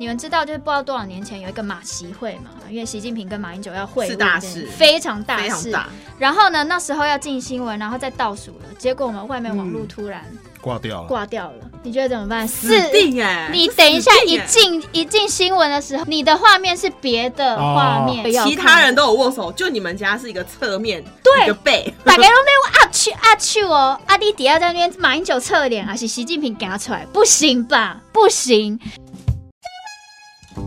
[0.00, 5.70] 你们知道，就是不知道多少年前有一个马习会嘛，因为习近平跟马英九要会大事非常大事。
[5.70, 10.24] 大，然后呢，那时候要进新闻，然后再倒数了，结果我们外面网络突然
[10.58, 11.06] 挂掉了。
[11.06, 12.48] 挂掉了，你觉得怎么办？
[12.48, 12.70] 死。
[12.90, 13.50] 定哎！
[13.52, 27.04] 你等一下一进一进新闻的时候，你的画面是别的画面，要其他人都有握手，就你们家是一个侧面，对一个背，大家都在啊去啊去哦，阿弟底下在那边马英九侧脸，还是习近平给他出来？
[27.12, 28.00] 不行吧？
[28.14, 28.80] 不行！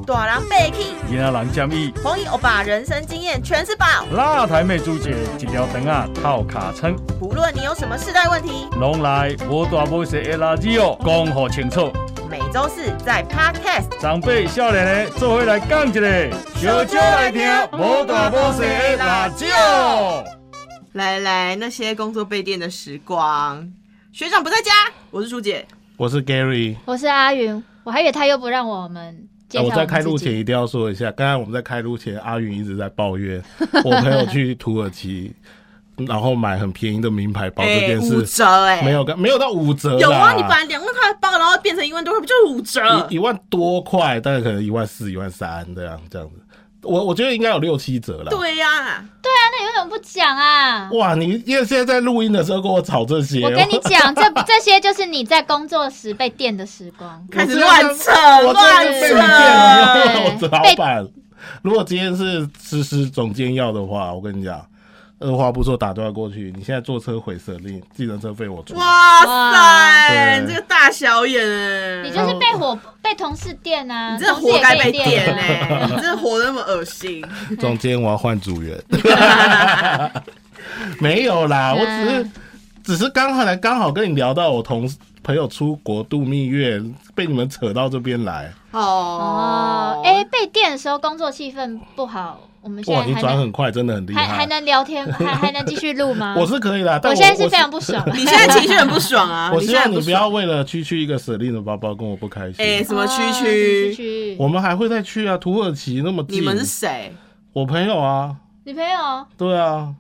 [0.02, 3.86] 大人背起，囡仔人建议，红衣欧巴人生经验全是宝。
[4.12, 11.92] 辣台妹朱姐一条肠啊套卡称，不论你有什么世代问题，拢来无大无小的垃圾哦，讲好清楚。
[12.30, 17.42] 每周四在 Podcast 长辈少年的做回来讲一个，小酒来听
[17.74, 20.24] 无大无小的垃圾哦。
[20.94, 23.72] 来来那些工作被电的时光。
[24.12, 24.72] 学长不在家，
[25.12, 25.66] 我是朱姐。
[25.96, 29.28] 我是 Gary，我是阿云，我还以为他又不让我们
[29.62, 33.42] 啊我在开录前一定要说一下，刚才我们在开录前，阿云一直在抱怨
[33.84, 35.34] 我朋友去土耳其，
[36.08, 43.08] 然后买很便宜的名牌包这件事五，折哎、没有跟没有到五折，有啊，你本来两万块的包，然后变成一万多块，不就是五折？
[43.10, 46.36] 一一万多块，大概可能一万四、一万三这样这样子。
[46.84, 48.30] 我我觉得应该有六七折了。
[48.30, 50.90] 对呀、对啊那你为什么不讲啊？
[50.94, 57.26] 哇，你因为现在在录音的时候跟我吵这些，我跟你讲，这 这些就是你在工作时被电的时光。
[57.32, 58.12] 开始乱扯，
[58.52, 59.16] 乱扯。
[60.42, 61.08] 我老板。
[61.62, 64.66] 如果今天是思思总监要的话，我跟你讲，
[65.24, 68.76] 二话不说打电话过去，你现在坐车回舍令，计程车费我出。
[68.76, 72.04] 哇哇塞，你这个大小眼哎！
[72.04, 75.88] 你就是被火被同事电啊，你真的同事也活该被电哎！
[75.90, 77.26] 你真的活得那么恶心。
[77.60, 78.78] 总监，我要换组员。
[81.00, 82.30] 没有啦，我只是
[82.84, 86.82] 只是刚好来刚好跟你聊到我同事朋友出国度蜜月，
[87.16, 88.52] 被你们扯到这边来。
[88.72, 94.46] 哦哦，哎、被电的时候工作气氛不好，我们现哇，你在还转很快，真的很厉害还还。
[94.46, 96.36] 能聊天，还还能继续录吗？
[96.40, 98.04] 我是可以的，但我我现在是非常不爽。
[98.14, 99.52] 你现在情绪很不爽啊！
[99.56, 102.66] 我希望你不要为了区区一个舍利的包包跟我不开心。
[102.66, 103.94] 哎什么区哦什么区？
[103.96, 104.36] 区？
[104.40, 106.38] 我们还会再去啊，土耳其那么近。
[106.38, 107.14] 你们是谁？
[107.52, 109.26] 我朋友啊，你朋友？
[109.38, 109.94] 对啊，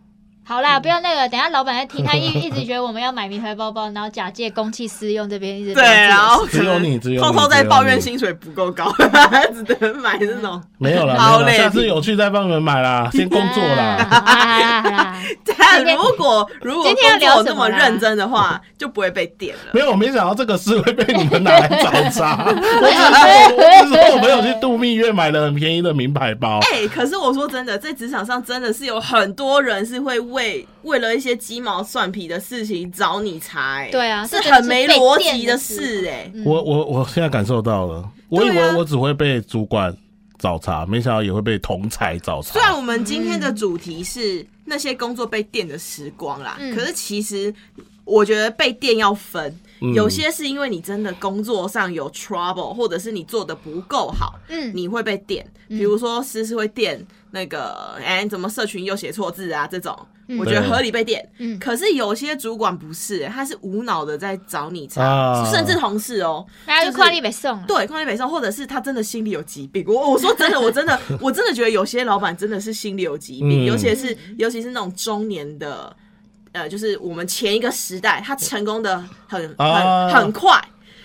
[0.45, 8.93] 好啦，不要那个，等下老板在听，他一 一直觉得我们要买名牌包包，然后假借公器私用，这边一直 对，然后只有你，只有你偷偷在抱怨薪水不够高，
[9.65, 10.61] 只能买这种。
[10.77, 14.07] 没有了，没有了，好嘞下次有去再帮你们买啦，先工作啊啦。
[14.09, 15.15] 好啦好啦好啦，
[15.57, 19.71] 但如果如果今天要聊这么认真的话，就不会被点了。
[19.73, 22.43] 没有，我没想到这个事会被你们拿来找茬。
[22.45, 26.59] 我只是说，我只是说我朋友去度蜜月买了很便宜的名牌包。
[26.73, 36.43] 哎、可是我说真的，在职场上真的是有很多人是会为为了一些鸡毛蒜皮的事情找你茬、哎，对啊是很没被逻辑的事、哎、嗯。
[36.45, 39.95] 我我我现在感受到了，我以为我只会被主管
[40.37, 42.51] 找茬，没想到也会被同才找茬。
[42.53, 42.61] 虽。
[42.61, 46.75] 然我们今天的主题是那些工作被电的时光啦，嗯。
[46.75, 47.53] 可是其实
[48.05, 55.45] 我觉得被电要分，嗯有些是因为你真的工作上有 trouble，或者是你做的不够好，嗯你会被电。
[55.69, 59.65] 比如说思思会电那个，哎、你怎么社群又写错字啊？
[59.65, 59.97] 这种，
[60.37, 61.27] 我觉得合理被电。
[61.39, 67.63] 嗯可是有些主管不是、他是无脑的在找你茬，啊甚至同事哦、大家就快递北送啊。
[67.67, 69.83] 对，快递北送，或者是他真的心里有疾病。
[69.87, 75.95] 我我说真的，我真的 我真的觉得有些老板真的是心里有疾病，嗯尤其是尤其是那种中年的，
[76.53, 80.59] 呃，就是我们前一个时代，他成功的很啊很很快，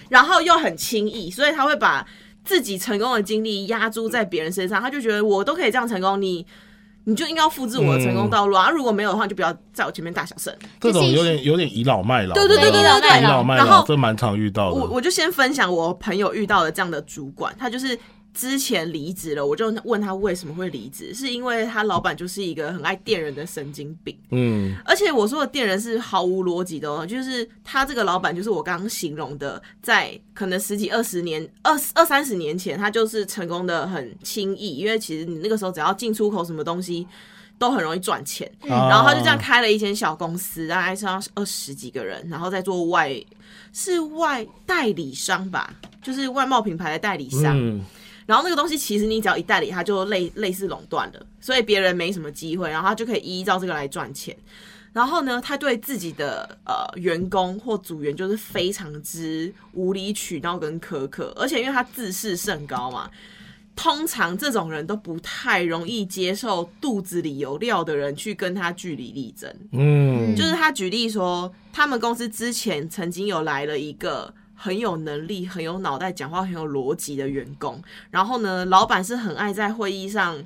[0.08, 2.06] 然后又很轻易，所以他会把
[2.44, 6.46] 自己成功的经历压注在别人身上，他就觉得我都可以这样成功，你。
[7.04, 8.68] 你就应该要复制我的成功道路啊！
[8.68, 10.54] 如果没有的话，就不要在我前面大小声。
[10.78, 12.34] 这种有点有点倚老卖老。
[12.34, 14.76] 对对对对对对倚老卖老，然后这蛮常遇到的。
[14.78, 17.98] 我我就先分享我朋友遇到的这样的主管，他就是
[18.38, 37.04] 之前离职了，我就问他为什么会离职，是因为他老板就是一个很爱电人的神经病，嗯，而且我说的电人是毫无逻辑的哦，就是他这个老板就是我刚刚形容的，在可能十几二十年、二二三十年前，他就是成功的很轻易，因为其实你那个时候只要进出口什么东西。
[37.60, 43.12] 都很容易赚钱，然然后他就这样开了一间小公司，大概是要二十几个人，然后再做外
[43.72, 47.58] 是外代理商吧，就是外贸品牌的代理商。
[47.58, 47.80] 嗯，
[48.28, 54.36] 然后那个东西其实你只要一代理，它就类类似垄断了，所以别人没什么机会，然后他就可以依照这个来赚钱。
[54.92, 63.08] 然后呢，他对自己的呃员工或组员就是非常之无理取闹跟苛刻，而且因为他自视甚高嘛，
[63.74, 69.50] 通常这种人都不太容易接受肚子里有料的人去跟他据理力争。
[69.72, 77.80] 嗯，就是他举例说，他们公司之前曾经有来了一个很有能力、很有脑袋、讲话很有逻辑的员工。
[78.10, 80.44] 然后呢，老板是很爱在会议上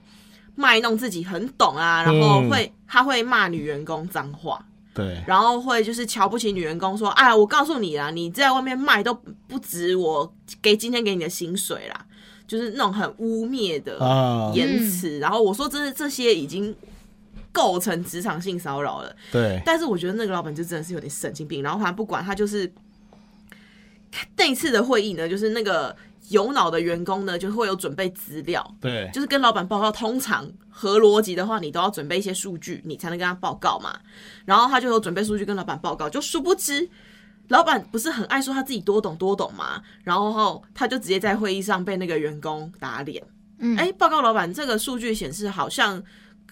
[0.55, 4.63] 卖弄自己很懂啊，然后会、他会骂女员工脏话。
[4.95, 10.31] 对，然后会就是瞧不起女员工，说：“哎，我告诉你啦，你在外面卖都不值我
[10.61, 12.05] 给今天给你的薪水啦。”
[12.47, 15.19] 就是那种很污蔑的啊言辞。
[15.19, 16.77] 然后我说，真的这些已经
[17.51, 19.17] 构成职场性骚扰了。
[19.31, 21.63] 对，但是我觉得那个老板就真的是有点神经病。
[21.63, 22.71] 然后他不管，他就是
[24.37, 25.95] 那一次的会议呢，就是那个
[26.29, 33.99] 有脑的员工呢，就会有准备资料，对，就是跟老板报告，通常合逻辑的话，你都要准备一些数据，你才能跟他报告嘛。
[34.45, 36.89] 然后他就有准备数据跟老板报告，就殊不知，
[37.49, 43.23] 老板不是很爱说他自己多懂多懂嘛，然后他就直接在会议上被那个员工打脸。
[43.65, 46.03] 嗯哎、报告老板，这个数据显示好像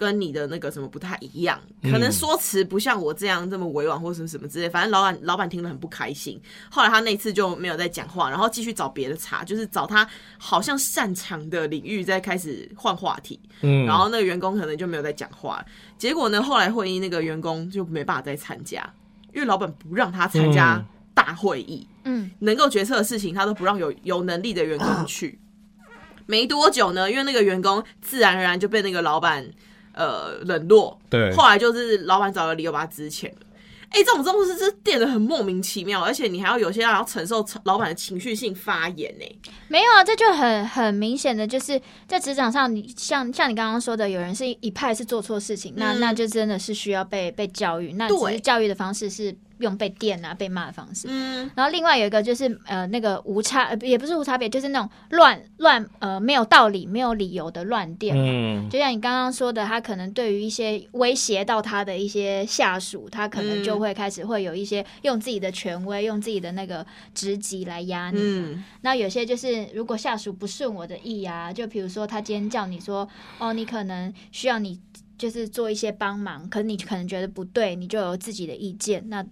[0.01, 4.67] 跟你的那个什么不太一样，可能说辞不像我这样这么委婉或什么什么之类。
[4.67, 10.09] 反正老板老板听了很不开心，后来他那次就没有再讲话，然后继续找别的茬，就是找他
[10.39, 13.39] 好像擅长的领域再开始换话题。
[13.61, 15.63] 嗯，然后那个员工可能就没有再讲话。
[15.99, 18.91] 结果呢，后来会议那个员工就没办法再参加，
[19.35, 21.87] 因为老板不让他参加嗯大会议。
[22.05, 25.39] 嗯，能够决策的事情，他都不让有有能力的员工去。
[26.25, 29.45] 没多久呢，因为那个员工自然而然就被那个老板
[30.01, 33.37] 呃冷落，对，后来就是老板找个理由把他支遣了。
[33.91, 39.25] 哎、这种这种事是变得很莫名其妙，而且你还要有些人要承受老板的情绪性发言呢、
[39.67, 45.99] 没有啊，这就很很明显的，就是在职场上，你像像你刚刚说的，有人是一派是做错事情，那嗯。
[45.99, 48.35] 那就真的是需要被被教育，那只对。
[48.35, 51.07] 是教育的方式是用被电啊、被骂的方式。
[51.11, 58.17] 嗯，然后另外有一个就是呃那个无差，呃也不是无差别，就是那种乱乱呃没有道理、没有理由的乱电。
[58.17, 66.85] 嗯，就像你刚刚说的，他可能对于一些威胁到他的一些下属，他可能就嗯会开始会有一些用自己的权威、用自己的那个
[67.15, 68.19] 职级来压你。
[68.21, 73.09] 嗯，那有些就是如果下属不顺我的意啊，就比如说他今天叫你说，
[73.39, 74.81] 哦，你可能需要你
[75.19, 79.05] 就是做一些帮忙，可是你可能觉得不对，你就有自己的意见。
[79.09, 79.25] 那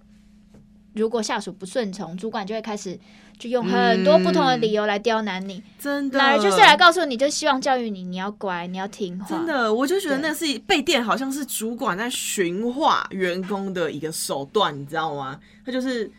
[0.98, 2.98] 如果下属不顺从，主管就会开始
[3.38, 9.26] 就用很多不同的理由来刁难你，真的，哪就是来告诉你，就希望教育你，你要乖，你要听话。
[9.28, 15.38] 真的，我就觉得那是被电，好像是主管在驯化员工的一个手段，你知道吗？
[15.64, 16.10] 他就是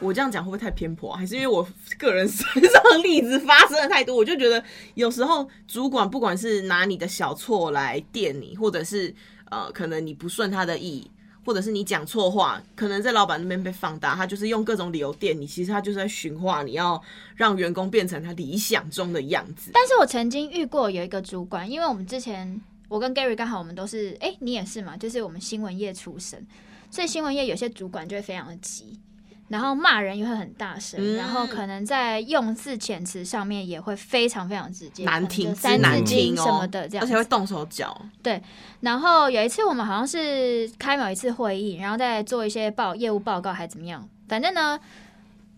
[0.00, 1.18] 我这样讲会不会太偏颇、啊？
[1.18, 1.66] 还是因为我
[1.96, 4.62] 个人身上的例子发生的太多，我就觉得
[4.94, 9.14] 有时候主管不管是拿你的小错来电你，或者是
[9.50, 11.08] 呃，可能你不顺他的意。
[11.48, 17.02] 或者是你讲错话，可能在老板那边被放大，他就是用各种理由电你，其实他就是在驯化你，要
[17.34, 19.70] 让员工变成他理想中的样子。
[19.72, 26.46] 但是我曾经遇过有一个主管，因为我们之前我跟 Gary 刚好我们都是，哎、你也是嘛，就是我们新闻业出身，
[26.90, 29.00] 所以新闻业有些主管就会非常的急，
[29.48, 38.00] 然后骂人也会很大声，嗯然后可能在用字遣词上面也会非常非常直接，难听，三字经听哦，什么的这样子，而且会动手脚。
[38.22, 38.42] 对
[38.80, 44.78] 然后有一次我们好像是开某一次会议，然后再做一些报业务报告还怎么样，反正呢。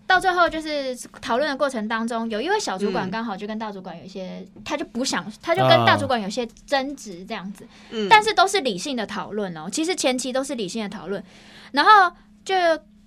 [0.06, 0.92] 到最后就是
[1.22, 9.68] 讨论的过程当中，有一位小主管嗯刚好就跟大主管有一些，他就不想，他就跟大主管有些争执这样子，嗯，但是都是理性的讨论哦。
[9.70, 11.22] 其实前期都是理性的讨论，
[11.70, 12.12] 然后
[12.44, 12.52] 就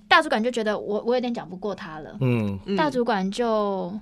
[0.07, 2.75] 大主管就觉得我我有点讲不过他了，嗯，嗯。
[2.75, 3.99] 大主管就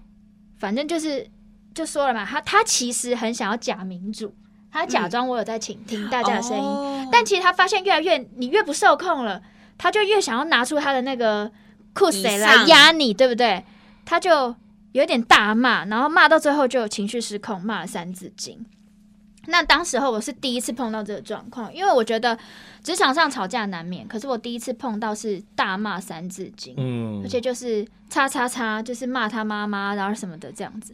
[0.57, 1.25] 反正就是
[1.73, 4.33] 就说了嘛，他他其实很想要假民主，
[4.71, 7.09] 他假装我有在倾听大家的声音，哦。
[7.11, 9.41] 但其实他发现越来越你越不受控了，
[9.77, 11.51] 他就越想要拿出他的那个
[11.93, 13.63] 酷谁来压你，对不对？
[14.03, 14.53] 他就
[14.91, 18.65] 有点大骂，然后骂到最后就情绪失控，骂了三字经。
[19.47, 22.37] 那当时候我是第一次碰到这个状况，因为我觉得
[22.83, 30.93] 职场上吵架难免，可是我第一次碰到是大骂三字经，嗯而，且就是叉叉叉，就是骂他妈妈，然后什么的这样子。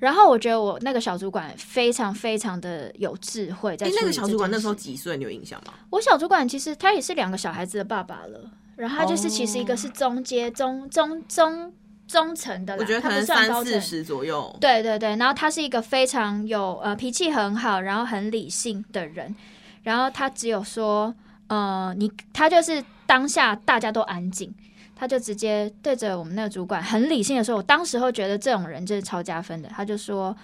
[0.00, 5.16] 然后我觉得我那个小主管非常非常的有智慧，在那个小主管那时候几岁？
[5.16, 5.72] 你有印象吗？
[5.90, 11.72] 我小主管其实他也是两个小孩子的爸爸了，然后他就是其实一个是中阶、中中中
[12.08, 13.72] 中层的啦，我觉得可能他不算高层。
[13.72, 14.56] 三四十左右。
[14.58, 19.36] 对对对，然后他是一个非常有呃脾气很好，然后很理性的人，
[19.82, 21.14] 然后他只有说，
[21.48, 24.52] 呃，你他就是当下大家都安静，
[24.96, 30.34] 他就直接对着我们那个主管很理性的说，我当时候觉得这种人真是超加分的，他就说，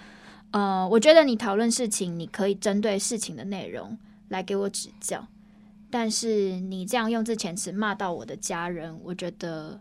[0.51, 3.97] 呃，我觉得你讨论事情，你可以针对事情的内容
[4.29, 5.25] 来给我指教，
[5.89, 9.79] 但是你这样用字遣词骂到我的家人，我觉得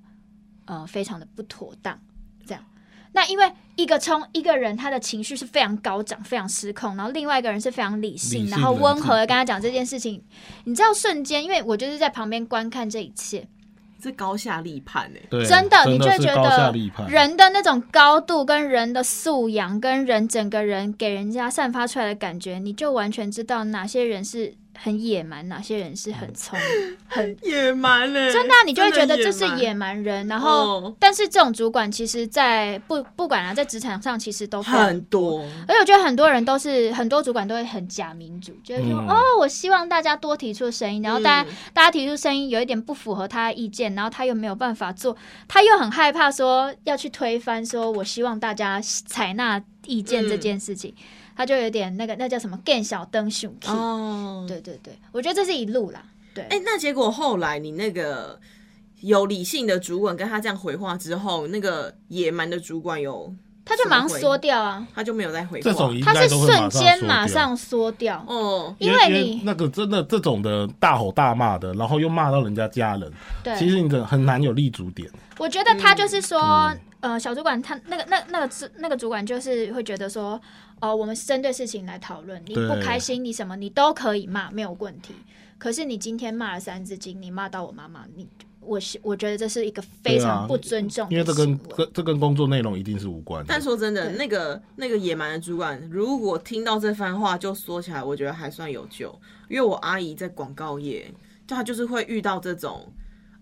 [0.67, 1.99] 呃非常的不妥当。
[2.47, 2.65] 这样，
[3.13, 10.23] 那因为一个冲一个人他的情绪是非常高涨、非常失控，然后另外一个人是非常理性，理性然后温和的跟他讲这件事情，
[10.65, 13.47] 你知道瞬间，因为我就是在旁边观看这一切，
[14.03, 16.73] 是高下立判哎、对，真的，你就会觉得。
[17.09, 30.27] 人的那种高度跟人的素养，跟人整个人给人家散发出来的感觉，你就完全知道哪些人是很野蛮，哪些人是很聪明，很 野蛮嘞、真的啊、你就会觉得这是野蛮人。
[30.27, 30.97] 然后，哦。
[30.99, 39.09] 但是这种主管其实在，不不管啊，在职场上其实都很多，而且我觉得很多人都是很多主管都会很假民主，就是说、嗯。
[39.09, 41.55] 哦，我希望大家多提出声音，然后大家、嗯。
[41.73, 45.17] 大家提出声音有一点不符合他的意见，然后他又没有办法做，
[45.49, 50.29] 他又很害怕说要去推翻，说我希望大家采纳意见嗯。
[50.29, 50.95] 这件事情，
[51.37, 56.03] 他就有点那个那叫什么更小灯熊 key，、哦，对对对，我觉得这是一路啦，
[56.35, 58.39] 对，哎、那结果后来你那个
[59.01, 65.65] 有理性的主管跟他这样回话之后，那个野蛮的主管有他就马上缩掉啊，他就没有再回话。
[65.65, 67.09] 这种应他是该都会瞬间缩掉。
[67.09, 73.11] 马上缩掉，哦，因为为你那个真的这种的大吼大骂的，然后又骂到人家家人，
[73.43, 75.11] 对，其实你的很难有立足点。
[75.39, 76.81] 我觉得他就是说，嗯。
[77.05, 80.41] 呃，小主管他那个那那个主那个主管就是会觉得说，
[80.85, 85.15] 哦、我们是针对事情来讨论，你不开心，你什么你都可以骂，没有问题。
[85.57, 88.29] 可是你今天骂了三字经，你骂到我妈妈，你
[88.61, 91.33] 我是我觉得这是一个非常不尊重因为这。
[91.33, 93.63] 跟跟这跟工作内容一定是无关的但。
[93.63, 99.15] 说真的，那个那个野蛮的主管，如果听到这番话就说起来，我觉得还算有救。
[99.49, 101.11] 因为我阿姨在广告业，
[101.47, 102.93] 就她就是会遇到这种，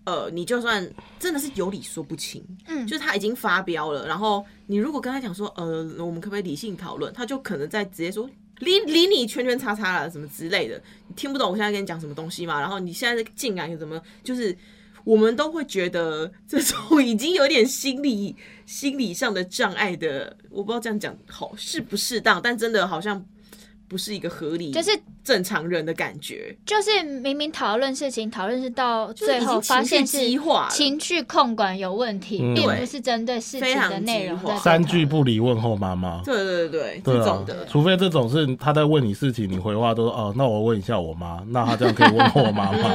[0.05, 0.87] 呃，你就算
[1.19, 8.29] 真的是有理说不清，嗯就是他已经发飙了，然后你如果跟他讲说，呃，我们可不可以理性讨论，他就可能在直接说。
[8.59, 12.61] 理理你圈圈叉叉了什么之类的，你听不懂我现在跟你讲什么东西吗？
[12.61, 14.55] 然后你现在竟然有怎么就是
[15.03, 18.33] 我们都会觉得这种已经有点心理
[18.65, 23.25] 心理上的障碍的，我不知道这样讲好适不适当，但真的好像
[23.93, 24.89] 不是一个合理，就是
[25.23, 30.17] 正常人的感觉，就是明明讨论事情，讨论是到最后发现是
[30.71, 32.55] 情绪控管有问题，嗯。
[32.55, 36.23] 并不是针对事情非常的内容三句不离问候妈妈。
[36.25, 42.71] 对对对对，这种的，，除非这种是他在问你事情，你回话都说哦，那我问一下我妈，那他这样可以问候我妈。
[42.73, 42.89] 妈，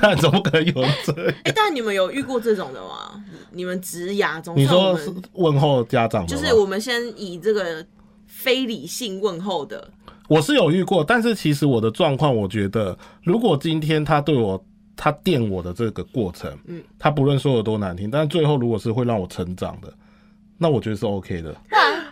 [0.00, 1.12] 但怎么可能有人这？
[1.12, 1.34] 样？
[1.44, 3.20] 哎、但你们有遇过这种的吗？
[3.50, 6.28] 你们职涯中，你说是问候家长吗？
[6.28, 7.84] 就是我们先以这个
[8.42, 9.88] 非理性问候的，
[10.28, 14.62] 我是有遇过，但是其实我的状况，我觉得如果今天他对我
[14.96, 19.92] 他电我的这个过程，嗯，他不论说有多难听，但是最后如果是会让我成长的，
[20.58, 21.54] 那我觉得是 OK 的。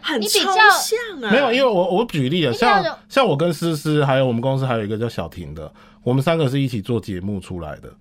[0.02, 5.72] 很抽你比较象啊，没有，因为我我举例啊，像像我跟思思，还有我们公司还有一个叫小婷的，
[6.02, 7.92] 我们三个是一起做节目出来的。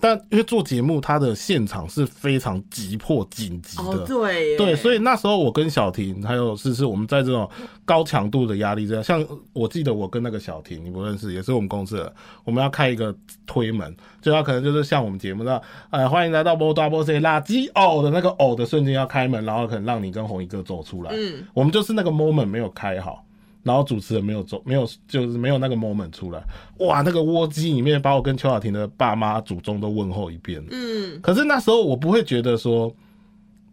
[0.00, 7.48] 但因为做节目，它的现场是非常急迫紧急的，哦，对对，所以以那时候我跟小婷还有思思，我们在这种
[7.84, 12.12] 高强度的压力之下，像我记得我跟那个小婷，你不认识，也是我们公司的，
[12.44, 13.14] 我们要开一个
[13.46, 23.24] 推门，就要可能就是像我们节目那，呃，欢迎来到波大波 C 垃圾哦的那个哦的瞬间要开门，然后可能让你跟红衣哥走出来，嗯，我们就是那个 moment 没有开好。
[23.62, 26.42] 然后主持人没有走，没有就是没有那个 moment 出来，
[26.78, 32.94] 哇，那个窝机里面把我跟邱小婷的爸妈祖宗都问候一遍，嗯，可是那时候我不会觉得说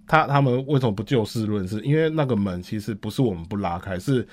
[0.08, 4.28] 他他们为什么不就事论事，因为那个门其实不是我们不拉开，是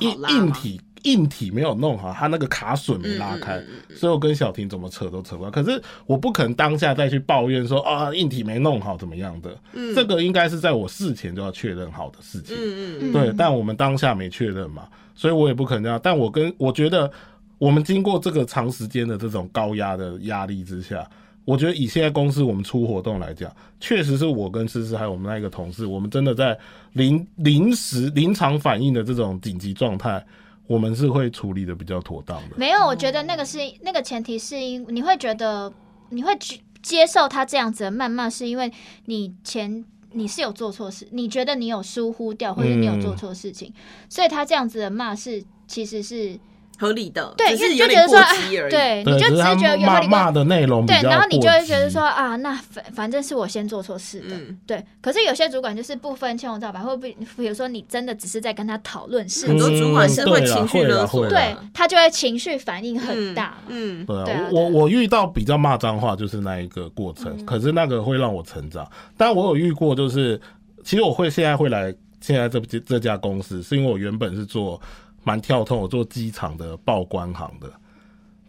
[0.00, 3.62] 硬硬体硬体没有弄好，他那个卡榫没拉开，
[3.94, 5.50] 所以我跟小婷怎么扯都扯不开。
[5.50, 12.56] 可是我不可能当下再去抱怨说啊硬体没弄好怎么样的，嗯这个应该是在我事前就要确认好的事情。
[12.58, 16.00] 嗯嗯对，但我们当下没确认嘛，所以我也不可能这样。
[16.02, 17.10] 但我跟我觉得，
[17.58, 21.08] 我们经过这个长时间的这种高压的压力之下，
[21.44, 23.50] 我觉得以现在公司我们出活动来讲，
[23.80, 26.58] 确实是我跟思思还有我们那一个同事，我们真的在
[26.92, 30.24] 临临时临场反应的这种紧急状态，
[30.68, 32.56] 我们是会处理的比较妥当的。
[32.56, 35.72] 没有，我觉得那个是那个前提是因你会觉得
[36.10, 38.72] 你会接接受他这样子的谩骂，是因为
[39.06, 43.72] 你前你是有做错事，你觉得你有疏忽掉，或者你有做错事情，
[44.08, 46.38] 所以他这样子的骂是其实是
[46.78, 50.08] 合理的，对，因为只是有点你就觉得说，啊过激而已，对，你，就只只是觉得有合骂理。
[50.08, 54.84] 骂的内容比对，然后你就会觉得说啊，那反反正是我先做错事的，嗯，对。
[55.00, 63.56] 可是有些主管就是不分青红皂白，会不会比如说你真的只是在跟他讨论事情，很多主管是会情绪勒索对他就会情绪反应很嗯大嘛。
[63.68, 68.88] 嗯，对啊，对啊我我我遇到比较骂脏话就是那一个过程，可是那个会让我成长。
[69.16, 70.40] 但我有遇过，就是
[70.84, 74.80] 其实我会现在会来现在这这家公司，是因为我原本是做
[75.24, 77.72] 蛮跳痛，我做机场的报关行的，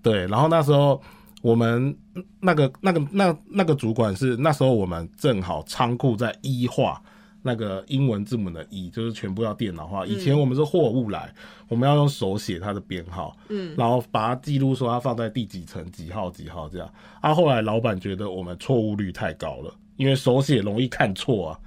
[0.01, 1.01] 对，然后那时候。
[1.41, 1.95] 我们
[2.41, 7.01] 那个、那个、那那个主管是那时候我们正好仓库在一化，
[7.41, 10.05] 那个英文字母的一就是全部要电脑化。
[10.05, 11.33] 以前我们是货物来，
[11.69, 16.93] 我们要用手写它的编号，嗯，然后把它记录说它放在第几层几号几号这样。
[17.21, 21.59] 啊，后来老板觉得我们错误率太高了，因为手写容易看错啊，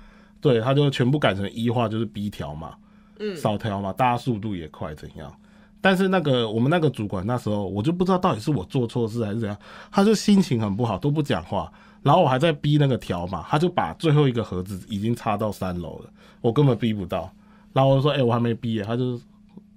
[0.42, 2.74] 对，他就全部改成一化，就是 B 条嘛，
[3.22, 5.32] 嗯少条嘛，大家速度也快，怎样？
[5.80, 9.56] 但是那个我们那个主管那时候，我就不知道到底是我做错事还是怎样，
[9.90, 11.72] 他就心情很不好，都不讲话。
[12.02, 16.10] 然后我还在逼那个条码，他就把最后一个盒子已经插到三楼了，
[16.40, 17.32] 我根本逼不到。
[17.72, 19.20] 然后我就说：“哎、我还没逼耶。”他就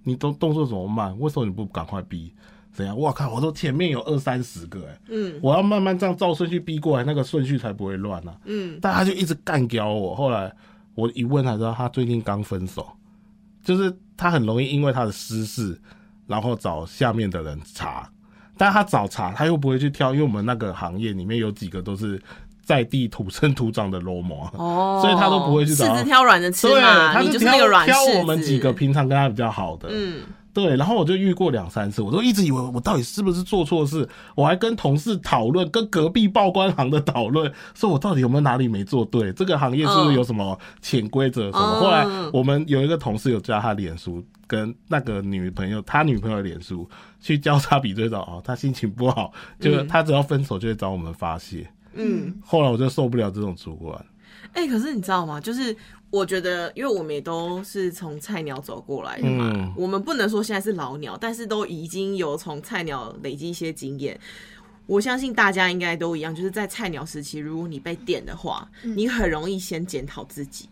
[0.04, 1.18] 你动动作怎么慢？
[1.20, 2.34] 为什么你不赶快逼？
[2.74, 2.98] 怎样？
[2.98, 3.34] 我靠！
[3.34, 8.36] 我说前面有二三十个哎，嗯我要慢慢这样照顺序逼过来，那个顺序才不会乱啊。
[8.46, 10.14] 嗯，但他就一直干掉我。
[10.14, 10.52] 后来
[10.94, 12.86] 我一问才知道，他最近刚分手，
[13.66, 15.78] 就是他很容易因为他的私事，
[16.26, 18.10] 然后找下面的人查。
[18.58, 22.22] 但他找查，他又不会去挑，因为我们那个行业里面有几个都是
[22.64, 28.02] 在地土生土长的罗摩，哦，所以他都不会去找柿子挑软的吃对，嘛，你他是就是那个软挑。
[28.18, 30.22] 我们几个平常跟他比较好的，嗯，
[30.56, 41.60] 对，然后我就遇过两三次，我都一直以为我到底是不是做错事，我还跟同事讨论，跟隔壁报关行的讨论，说我到底有没有哪里没做对，这个行业是不是有什么潜规则什么？
[41.60, 51.70] 嗯后来我们有一个同事有加他脸书，跟那个女朋友，他女朋友的脸书去交叉比对到，哦，他心情不好，就是他只要分手就会找我们发泄。
[51.96, 54.06] 嗯，后来我就受不了这种主管，
[54.54, 55.40] 哎、可是你知道吗？
[55.42, 55.76] 就是
[56.16, 64.18] 我觉得，因为我们也都是从菜鸟走过来的嘛，嗯我们不能说现在是老鸟，但是都已经有从菜鸟累积一些经验。
[64.88, 70.70] 我相信大家应该都一样，就是在菜鸟时期，如果你被电的话，你很容易先检讨自己，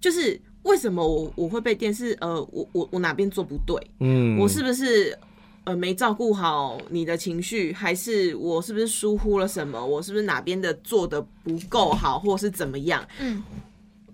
[0.00, 1.92] 就是为什么我我会被电？
[1.92, 3.74] 是呃，我我我哪边做不对？
[4.00, 5.18] 嗯，我是不是
[5.64, 9.84] 呃没照顾好你的情绪，还是我是不是疏忽了什么？
[9.84, 13.02] 我是不是哪边的做的不够好，或是怎么样？
[13.18, 13.42] 嗯，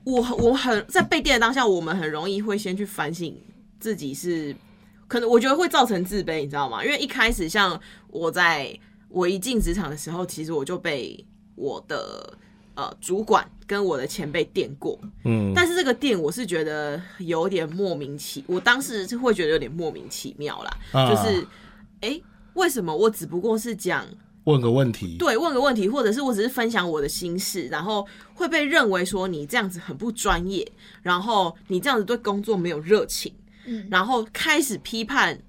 [0.04, 3.36] 我我很在被电的当下，我们很容易会先去反省
[3.78, 4.54] 自己是，
[5.06, 6.84] 可能我觉得会造成自卑，你知道吗？
[6.84, 8.76] 因为一开始像我在
[9.08, 12.36] 我一进职场的时候，其实我就被我的
[12.74, 21.08] 呃主管跟我的前辈电过，嗯，但是这个电我是觉得有点莫名其，我当时是会觉得有点莫名其妙啦，啊。
[21.08, 21.46] 就是
[22.00, 22.22] 哎、诶
[22.54, 24.04] 为什么我只不过是讲
[24.44, 30.70] 问个问题，对问个问题，或者是我只是分享我的心事，然后会被认为说你这样子很不专业，
[31.02, 33.32] 然后你这样子对工作没有热情，
[33.66, 33.86] 嗯。
[33.90, 35.40] 然后开始批判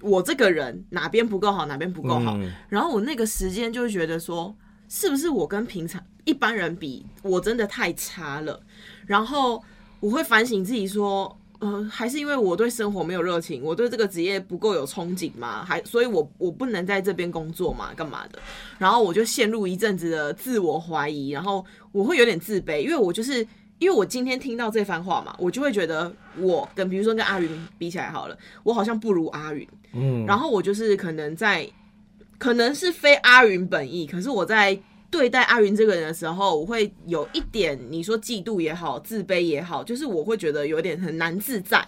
[0.00, 2.50] 我这个人哪边不够好，哪边不够好，嗯。
[2.68, 4.56] 然后我那个时间就会觉得说，
[4.88, 8.62] 是不是我跟平常一般人比，我真的太差了？
[9.06, 9.62] 然后
[10.00, 15.64] 我会反省自己说，呃，还是因为我对生活没有热情，我对这个职业不够有憧憬嘛？
[15.64, 17.92] 还所以我我不能在这边工作嘛？
[17.94, 18.38] 干嘛的？
[18.78, 23.46] 然后我就陷入一阵子的自我怀疑，然后我会有点自卑，因为我就是。
[23.80, 31.64] 因为我今天听到这番话嘛，我就会觉得我跟比如说跟阿云比起来好了，我好像不如阿云，嗯，然后我就是可能在，
[32.38, 34.76] 可能是非阿云本意，可是我在
[35.10, 41.86] 对待阿云这个人的时候，我会有一点你说嫉妒也好，自卑也好，就是我会觉得有点很难自在。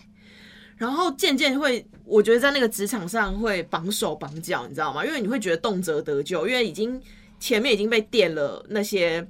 [0.77, 5.05] 然后渐渐会，我觉得在那个职场上会绑手绑脚，你知道吗？
[5.05, 6.99] 因为你会觉得动辄得咎，因为已经
[7.39, 9.27] 前面已经被电了那些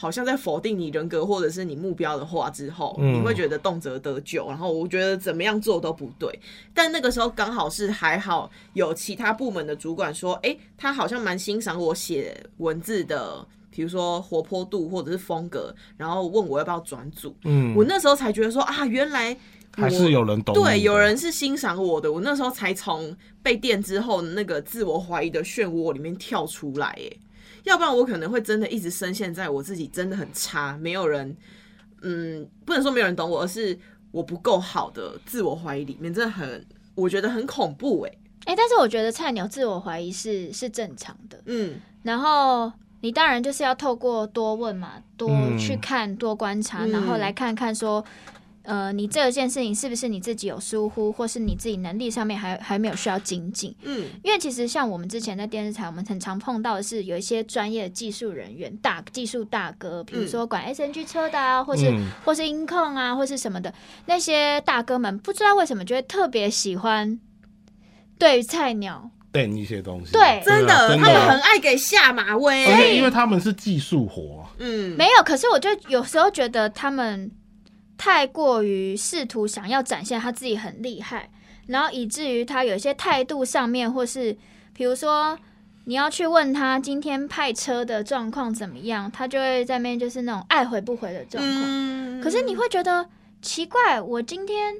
[0.00, 6.38] 好像在否定你人格或者是你目标的话之后，嗯你会觉得动辄得咎，然后我觉得怎么样做都不对。
[6.72, 17.34] 但那个时候刚好是还好有其他部门的主管说，诶，他好像蛮欣赏我写文字的，比如说活泼度或者是风格，然后问我要不要转组。
[17.42, 22.10] 嗯我那时候才觉得说啊，原来我还是有人懂，对，有人是欣赏我的。
[22.12, 27.10] 我那时候才从被电之后那个自我怀疑的漩涡里面跳出来，哎，
[27.64, 31.36] 要不然我可能会真的一直深陷在我自己真的很差，没有人，
[32.02, 33.78] 嗯，不能说没有人懂我，而是
[34.10, 38.12] 我不够好的自我怀疑里面，真的很，我觉得很恐怖，哎，
[38.46, 41.80] 哎、但是我觉得菜鸟自我怀疑是是正常的，嗯。
[42.02, 45.58] 然后你当然就是要透过多问嘛，多嗯。
[45.58, 46.90] 去看、多观察，嗯。
[46.90, 48.02] 然后来看看说，
[48.68, 53.74] 呃，你这件事情是不是你自己有疏忽，或是你自己能力上面还还没有需要精进？
[53.82, 54.06] 嗯。
[54.22, 62.04] 因为其实像我们之前在电视台，我们很常碰到的是有一些专业的技术人员、大技术大哥，比如说管 SNG 车的啊，或是、嗯。
[62.26, 63.72] 或是音控啊，或是什么的，
[64.04, 67.18] 那些大哥们不知道为什么就会特别喜欢
[68.18, 70.42] 对于菜鸟，电一些东西，对。
[70.44, 77.30] 真的，他们很的，爱给下马威，因为他们是技术活，嗯，没有，可是我就有时候觉得他们
[77.98, 81.28] 太过于试图想要展现他自己很厉害，
[81.66, 84.34] 然后以至于他有一些态度上面，或是
[84.72, 85.38] 比如说
[85.84, 92.22] 你要去问他今天派车的状况怎么样，他就会在那边就是那种爱回不回的状况。
[92.22, 93.06] 可是你会觉得
[93.42, 94.74] 奇怪，我今天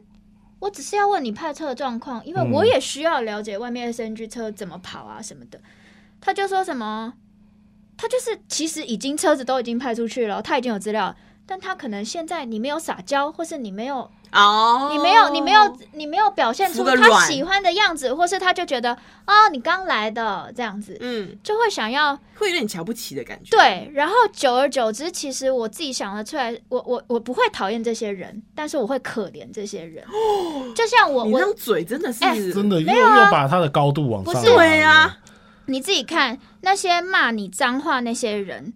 [0.60, 5.60] 我只是要问你派车的状况，因为嗯我也需要了解外面 SNG 车怎么跑啊什么的。
[6.20, 7.14] 他就说什么，
[7.96, 11.16] 他就是其实已经车子都已经派出去了，他已经有资料了，
[11.50, 18.92] 但他可能现在你没有撒娇，或是你没有哦，你没有，你没有，你没有表现出他喜欢的样子，或是他就觉得
[19.26, 23.90] 哦，你刚来的这样子，嗯，就会想要会有点瞧不起的感觉。，对。
[23.94, 30.04] 然后久而久之，其实我自己想得出来，我我我不会讨厌这些人，但是我会可怜这些人。
[30.12, 35.16] 哦就像我我你那嘴真的是哎真的又又把他的高度往上拉不是对啊，
[35.64, 38.74] 你自己看那些骂你脏话那些人，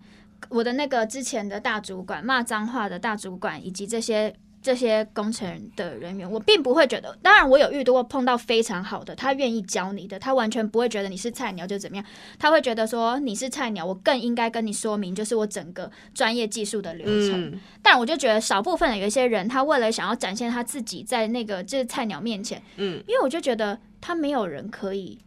[0.48, 7.18] 我的那个之前的大主管骂脏话的大主管，以及这些这些工程的人员，我并不会觉得。
[7.20, 12.04] 当然，我有遇到过碰到非常好的，他愿意教你的，他完全不会觉得你是菜鸟就怎么样，
[12.38, 17.50] 他会觉得说你是菜鸟，我更应该跟你说明，就是我整个专业技术的流程。
[17.50, 25.18] 嗯，但我就觉得少部分的有一些人，他为了想要展现他自己在那个就是菜鸟面前，嗯，因为我就觉得他没有人可以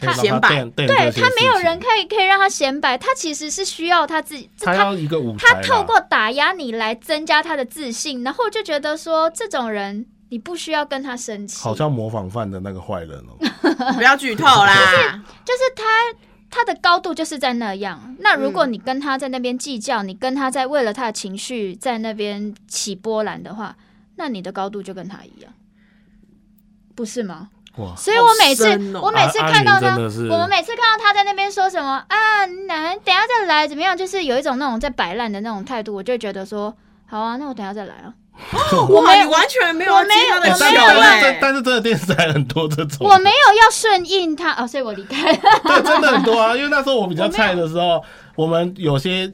[0.00, 13.36] 可以让显摆对对他没有人可以可以让他显摆，他其实是需要他自己，他要一个舞台啦，他透过打压你来增加他的自信，然后就觉得说这种人你不需要跟他生气，好像模仿犯的那个坏人哦。
[13.96, 15.22] 不要剧透啦。
[15.44, 15.84] 就是他
[16.48, 18.16] 他的高度就是在那样。
[18.20, 23.76] 那如果你跟他在那边计较，你跟他在为了他的情绪在那边起波澜的话，
[24.16, 25.52] 那你的高度就跟他一样，
[26.94, 27.50] 不是吗？
[27.76, 36.74] 哇，所以我每次、哦我每次看到他，我们每次看到他在那边说什么啊，难等下再来怎么样，就是有一种那种在摆烂的那种态度，我就觉得说，
[37.06, 38.12] 好啊，那我等下再来啊。
[38.88, 45.38] 我，没你完全没有我没有我没有球但但哎是但是真的电视台很多这种，我没有要顺应他哦，所以我离开了。
[45.62, 46.56] 对，真的很多啊。
[46.56, 48.02] 因为那时候我比较菜的时候，
[48.36, 49.30] 我们有些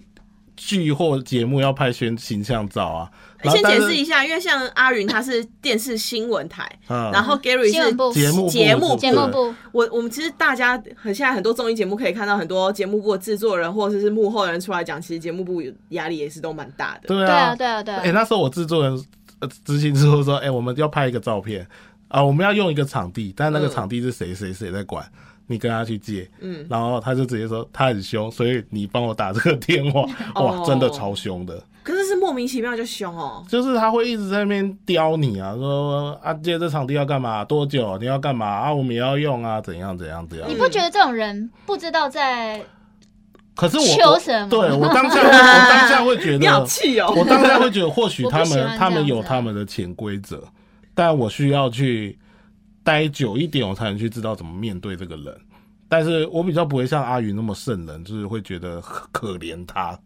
[0.57, 3.11] 剧或节目要拍宣形象照啊。
[3.45, 7.73] 先解释一下，因为像阿云他是电视新闻台，嗯然后 Gary 是
[8.13, 17.07] 节目节目节目部，我我们其实大家很现在很多综艺节目可以看到很多节目部的制作人或者是幕后人出来讲，其实节目部嗯压力也是都蛮大的。
[17.07, 18.01] 对对啊，啊，对啊，对啊。
[18.03, 19.05] 哎、那时候我制作人
[19.39, 21.65] 呃执行之后说，哎、我们要拍一个照片
[22.09, 25.07] 啊，我们要用一个场地，但那个嗯场地是谁谁谁在管，
[25.47, 30.03] 你跟他去借，嗯，然后他就直接说他很凶，所以你帮我打这个电话，
[30.43, 33.45] 哇，哦真的超凶的，可是是莫名其妙就凶哦。
[33.49, 37.97] 就是他会一直在那边刁你啊，说啊借这场地要干嘛，多久？
[37.99, 38.47] 你要干嘛？
[38.47, 40.49] 啊，我们也要用啊，怎样怎样怎样。
[40.49, 40.55] 你。
[40.55, 42.61] 不觉得这种人不知道在
[43.55, 47.11] 可是我对我当下会我当下会觉得， 气哦！
[47.17, 50.43] 我当下会觉得，或许他们他们有他们的潜规则，
[50.95, 52.19] 但我需要去
[52.87, 55.37] 待久一点，我才能去知道怎么面对这个人。
[55.89, 59.99] 但是我比较不会像阿云那么圣人，就是会觉得可 可怜他。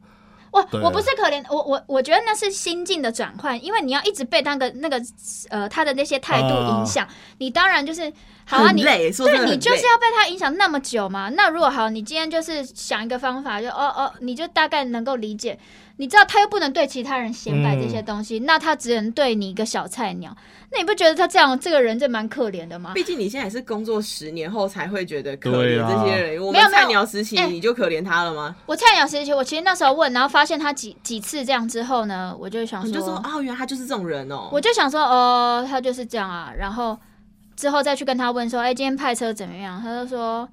[0.51, 5.01] 我我不是可怜，我我我觉得那是心境的转换，因为你要一直被那个那个
[5.49, 7.07] 呃他的那些态度影响，
[7.39, 8.13] 你当然就是
[8.47, 9.13] 好啊，你对
[9.47, 11.29] 你就是要被他影响那么久嘛。
[11.29, 15.57] 那如果好，你今天就是想一个方法，就哦哦，你就大概能够理解，
[16.01, 20.35] 你知道他又不能对其他人显摆这些东西，那他只能对你一个小菜鸟。
[20.73, 22.93] 那你不觉得他这样这个人就蛮可怜的吗？
[22.95, 28.57] 毕竟你现在也是工作十年后才会觉得可怜这些人，我没有没有们菜鸟时期哎你就可怜他了吗？
[28.65, 34.49] 我菜鸟时期，我其实那时候问，然后发现他几几次这样之后呢，我就想你就说说，哦，原来他就是这种人哦。
[34.51, 36.51] 我就想说，哦，他就是这样啊。
[36.57, 36.99] 然后
[37.57, 39.79] 之后再去跟他问说，哎，今天派车怎么样？
[39.83, 40.49] 他就说，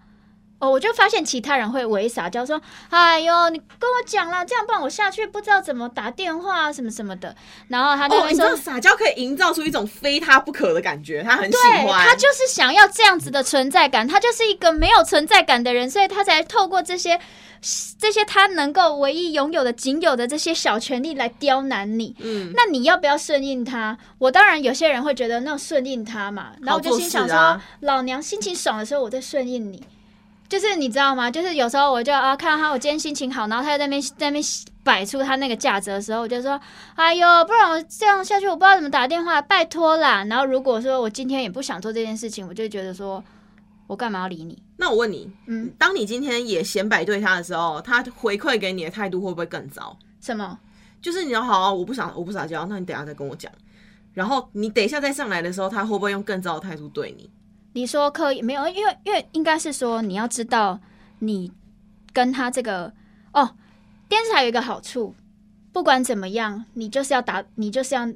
[0.60, 7.36] 哦，我就发现其他人会围撒娇说，哎呦，你跟我讲啦，这样不然我下去不知道怎么打电话啊，什么什么的。
[7.68, 8.56] 然后他就哦，会说。
[8.56, 12.08] 撒娇可以营造出一种非他不可的感觉，他很喜对欢。
[12.08, 17.20] 他就是想要这样子的存在感，他就是一个没有存在感的人，所以他才透过这些
[18.00, 22.16] 这些他能够唯一拥有的、仅有的这些小权利来刁难你。
[22.20, 23.96] 嗯，那你要不要顺应他？
[24.18, 29.84] 我当然有些人会觉得那顺应他嘛，然后我就心想说，老娘心情爽的时候我再顺应你。
[30.50, 31.30] 就是你知道吗？
[31.30, 34.44] 就是有时候我就啊看到他，我今天心情好，然后他就在那边在那边
[34.84, 36.60] 摆出他那个价值的时候，我就说
[36.96, 43.22] ：“哎呦，不然我这样下去，我不知道怎么打电话，拜托啦。”然后如果说我今天也不想做这件事情，我就觉得说，
[43.88, 44.62] 我干嘛要理你？
[44.78, 49.98] 那我问你，嗯，当你今天也显摆对他的时候，他回馈给你的态度会不会更糟？
[50.22, 50.58] 什么？
[51.02, 53.52] 就是你要好、啊，我不想我不撒娇，那你等一下再跟我讲。
[54.14, 57.30] 然后你等一下再上来的时候，他会不会用更糟的态度对你？
[57.74, 58.68] 你说可以没有？
[58.68, 60.80] 因为因为应该是说你要知道，
[61.20, 61.52] 你
[62.14, 62.94] 跟他这个
[63.34, 63.56] 哦，
[64.10, 65.16] 电视台有一个好处，
[65.72, 68.08] 不管怎么样，你就是要打，你就是要，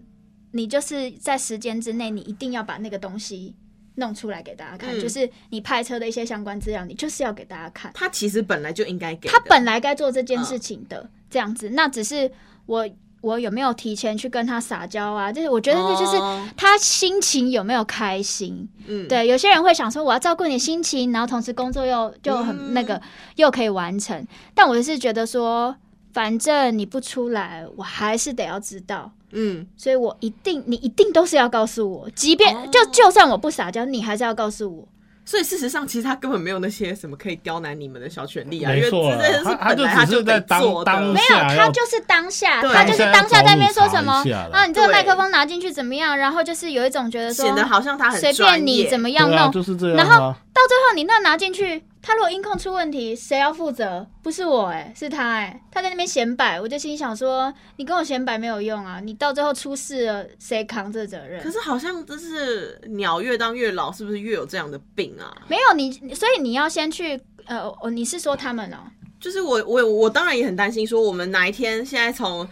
[0.52, 3.56] 你就是在时间之内，你一定要把那个东西
[3.96, 7.92] 弄出来给大家看，嗯就是你拍车的一些相关资料，你就是要给大家看。
[7.94, 9.30] 他其实本来就应该给。
[9.30, 12.32] 他本来该做这件事情的，这样子，那只是
[12.66, 12.90] 我
[13.22, 15.32] 我有没有提前去跟他撒娇啊？
[15.32, 18.68] 就是我觉得这就是哦他心情有没有开心。
[18.88, 23.02] 嗯，对，有些人会想说我要照顾你心情，然后同时工作又就很嗯那个、
[23.36, 24.26] 又可以完成。
[24.54, 25.76] 但我是觉得说，
[26.12, 29.12] 反正你不出来，我还是得要知道。
[29.32, 34.88] 嗯，所以我一定，你一定都是要告诉我，即便、哦就就算我不撒娇，你还是要告诉我。
[35.24, 46.18] 所以事实上，其实他根本没有那些什么可以刁难你们的小权利啊，因为真的是他他就本来他只是在做的当当没有，他就是当下，他就是当下在那边说什么啊，你这个麦克风拿进去怎么样？
[46.18, 50.38] 然后就是有一种觉得说显得好像他很随便你怎么样弄，就是这样然后啊。
[50.54, 54.06] 到最后你那拿进去，他如果音控出问题，谁要负责？
[54.22, 61.50] 不是我哎、是他哎、他在那边显摆，我就心想说，你跟我显摆没有用啊，你到最后出事了，谁扛这责任可？
[61.50, 65.32] 是好像就是鸟越当越老，是不是越有这样的病啊？
[65.48, 68.78] 没有你，所以你要先去呃，哦，你是说他们哦？
[69.20, 72.48] 就是我我我当然也很担心，说我们哪一天现在从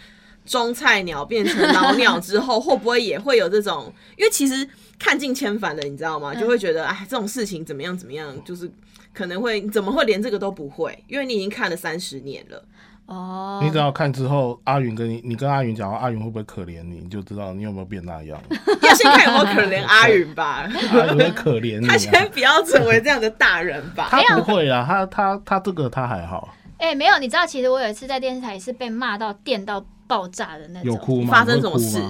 [0.49, 3.93] 中菜鸟变成老 鸟之后，会不会也会有这种？
[4.17, 6.33] 因为其实看尽千帆的，你知道吗？
[6.33, 8.69] 就会觉得哎，这种事情怎么样怎么样，就是
[9.13, 11.03] 可能会怎么会连这个都不会？
[11.07, 12.65] 因为你已经看了三十年了。
[13.05, 18.41] 哦，你只要看之后，阿云跟你，你跟阿云讲话，阿云会不会可怜你，你就知道你有没有变那样。
[18.81, 24.07] 要先看有没有可怜阿云吧，阿云会可怜你、 他啊，先不要成为这样的大人吧。
[24.09, 30.91] 他不会啊，他他他这个他还好，哎、没有，你知道，其实我有一次在电视台也是被骂到电到爆炸的那种。
[30.91, 31.31] 有哭吗？
[31.31, 32.01] 发生什么事？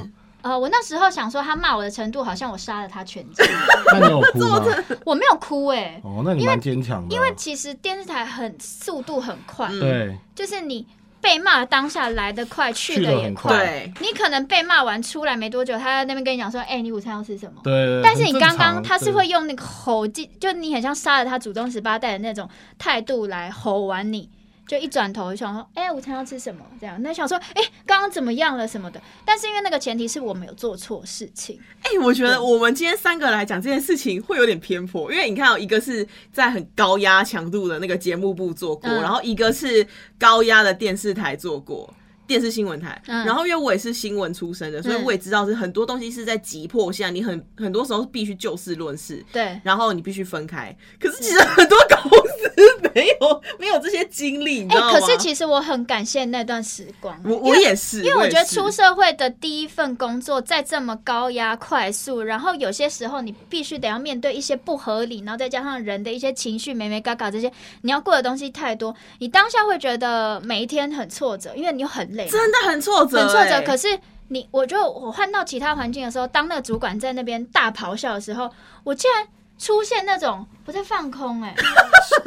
[0.41, 3.43] 呃，我那时候想说他骂我的程度，好像我杀了他全家。
[3.91, 4.65] 那你有哭吗？
[5.05, 7.15] 我没有哭哎、哦，那你蛮坚强的啊。
[7.15, 10.88] 因为其实电视台很速度很快，嗯对就是你
[11.19, 13.51] 被骂当下来得快，去去的也快。
[13.51, 24.29] 对，你可能被骂完出来没多久，他在那边跟你讲说：“哎、你午餐要吃什么？”对对，但是你刚刚他是对会用那个吼劲，就你很像杀了他祖宗十八代的那种态度来吼完你，
[24.69, 26.63] 就一转头就想说，哎、午餐要吃什么？
[26.79, 29.01] 这样，那想说，哎、刚刚怎么样了什么的。
[29.25, 39.88] 但是因为那个前提是我们有做错事情，哎、我觉得我们今天三个来讲这件事情会有点偏颇，因为你看、哦，一个是在很高压强度的那个节目部做过，嗯然后一个是
[40.19, 41.91] 高压的电视台做过。
[42.27, 49.60] 电视新闻台，嗯然后因为我也是新闻出身的，所以嗯我也知道是很多东西是在急迫下，你很很多时候必须就事论事，对。
[49.63, 50.71] 然后你必须分开。
[50.99, 54.93] 可是其实很多公司 没有没有这些经历，你知哎、道吗？
[54.99, 73.56] 可是其实我很感谢那段时光，我我也是，因为我觉得出社会的第一份工作，在这么高压、快速，然后有些时候你必须得要面对一些不合理，然后再加上人的一些情绪、美美嘎嘎这些，你要过的东西太多，你当下会觉得每一天很挫折，因为你又很累，真的很挫折、很挫折。
[73.56, 73.88] 哎可是
[74.30, 78.49] 你，我就我换到其他环境的时候，当那个主管在那边大咆哮的时候，
[78.84, 79.28] 我竟然
[79.60, 81.54] 出现那种我在放空、 哎，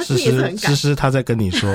[0.04, 1.68] 诗诗也是很感诗诗他在跟你说，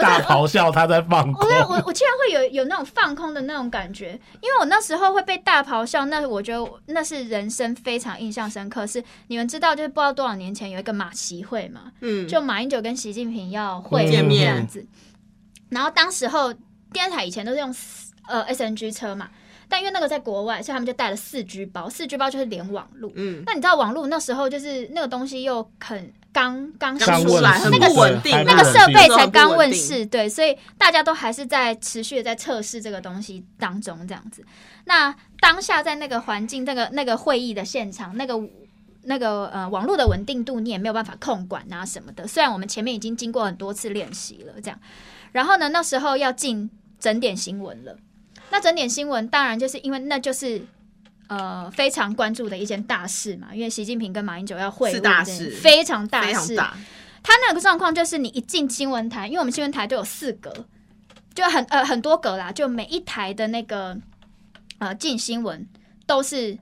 [0.00, 1.42] 大咆哮他在放空。
[1.42, 4.10] 我，在我我竟然会有有那种放空的那种感觉，
[4.42, 8.86] 因为我那时候会被大咆哮，那我觉得那是人生非常印象深刻。
[8.86, 14.52] 是你们知道，就是不知道多少年前有一个马习会嘛，嗯，就马英九跟习近平要会见面。
[14.52, 14.86] 这样子。
[15.70, 16.52] 然后当时候
[16.92, 17.74] 电视台以前都是用
[18.28, 19.28] 呃 SNG 车嘛，
[19.68, 23.12] 但因为那个在国外，所以他们就带了四 G 包，四 G 包就是连网路。
[23.16, 34.44] 嗯，那你知道网络那时候就是那个东西又很刚刚刚出来，很那个不稳定那个设备才刚问世，对，所以大家都还是在持续的在测试这个东西当中，这样子。
[34.84, 38.34] 那当下在那个环境、那个那个会议的现场、那个
[39.02, 42.26] 那个呃网络的稳定度，你也没有办法控管啊什么的。
[42.26, 44.78] 虽然我们前面已经经过很多次练习了，这样，
[45.32, 47.96] 然后呢，那时候要进整点新闻了。
[48.50, 50.62] 那整点新闻当然就是因为那就是。
[51.28, 56.76] 呃，非常关注的一件大事嘛，因为习近平跟马英九要会是晤事非常大事，非常大，
[57.20, 60.54] 他那个状况就是，你一进新闻台，因为我们新闻台都有四格，
[61.34, 63.98] 就很呃很多格啦，就每一台的那个
[64.78, 65.66] 呃进新闻
[66.06, 66.56] 都是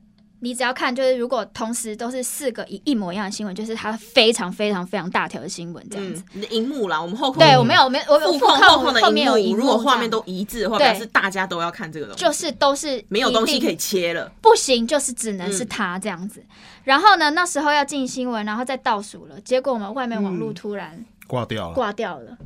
[0.45, 6.23] 你只要看，就是如果同时都是四个一一模一样的新闻，就是它非常非常非常大条的新闻这样子。
[6.35, 14.31] 嗯，你的荧幕啦，我们后控对，我没有，我没有，我后控的后面有荧幕，如果画面都都一致的话，对表示大家都要看这个东西，就是都是没有东西可以切了。
[14.43, 16.45] 不行，就是只能嗯是他这样子。
[16.83, 21.75] 然后呢，那时候要进新闻，然后再倒数了，结果我们外面网络嗯突然挂掉了。
[21.75, 22.37] 挂掉了。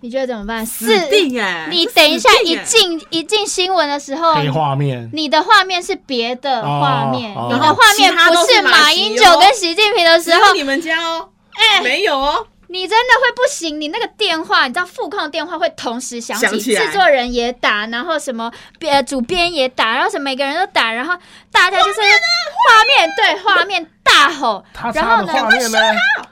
[0.00, 0.64] 你觉得怎么办？
[0.64, 1.66] 死四定哎！
[1.66, 13.80] 这你等一下一进一进新闻的时候，黑画面，你的画面是别的画面，你的画面不是是马马英九跟习近平的时候，你们家哦，哎，没有哦，你真的会不行。
[13.80, 21.14] 你那个电话，你知道副控电话会同时响起，制作人也打，然后什么呃主编也打，然后什么每个人都打，然后
[21.50, 23.84] 大家就是画面对画面
[24.18, 25.32] 大吼他，然后呢？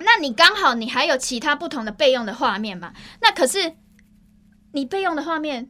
[0.00, 2.92] 那你刚好你还有其他不同的备用的画面嘛？
[3.20, 3.74] 那可是
[4.72, 5.68] 你备用的画面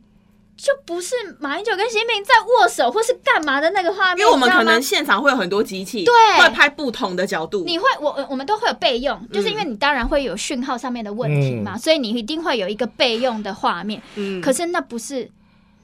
[0.57, 7.63] 就不是马英九跟习近平在握手或是干嘛的那个画面，因为我们可能现场会有很多机器，对会拍不同的角度。
[7.67, 14.01] 你会，我我我们都会有备用，就是因为你当然会有讯号上面的问题嘛，所以你一定会有一个备用的画面。
[14.15, 15.31] 嗯可是那不是，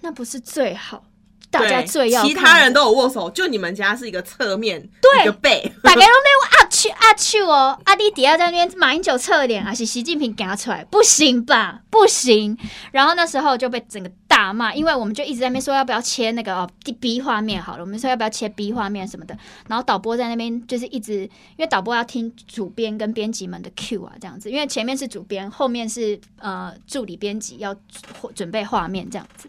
[0.01, 1.05] 那不是最好，
[1.53, 11.83] 大家最要其他人都有握手，就你们家是一个侧面，对一个背，大家都在啊去啊去哦，阿弟底下在那边马英九侧脸，还是习近平给他出来，不行吧？
[11.91, 12.57] 不行。
[12.91, 19.37] 然后那时候就被整个大骂，因为我们就一直在那边说要不要切那个哦 B 画面好了，我们说要不要切 B 画面什么的。
[19.69, 27.77] 然后导播在那边就是一直，因为导播要听主编跟编辑们的 Q 啊，这样子，因为前面是主编，后面是呃助理编辑要
[28.35, 29.49] 准备画面这样子。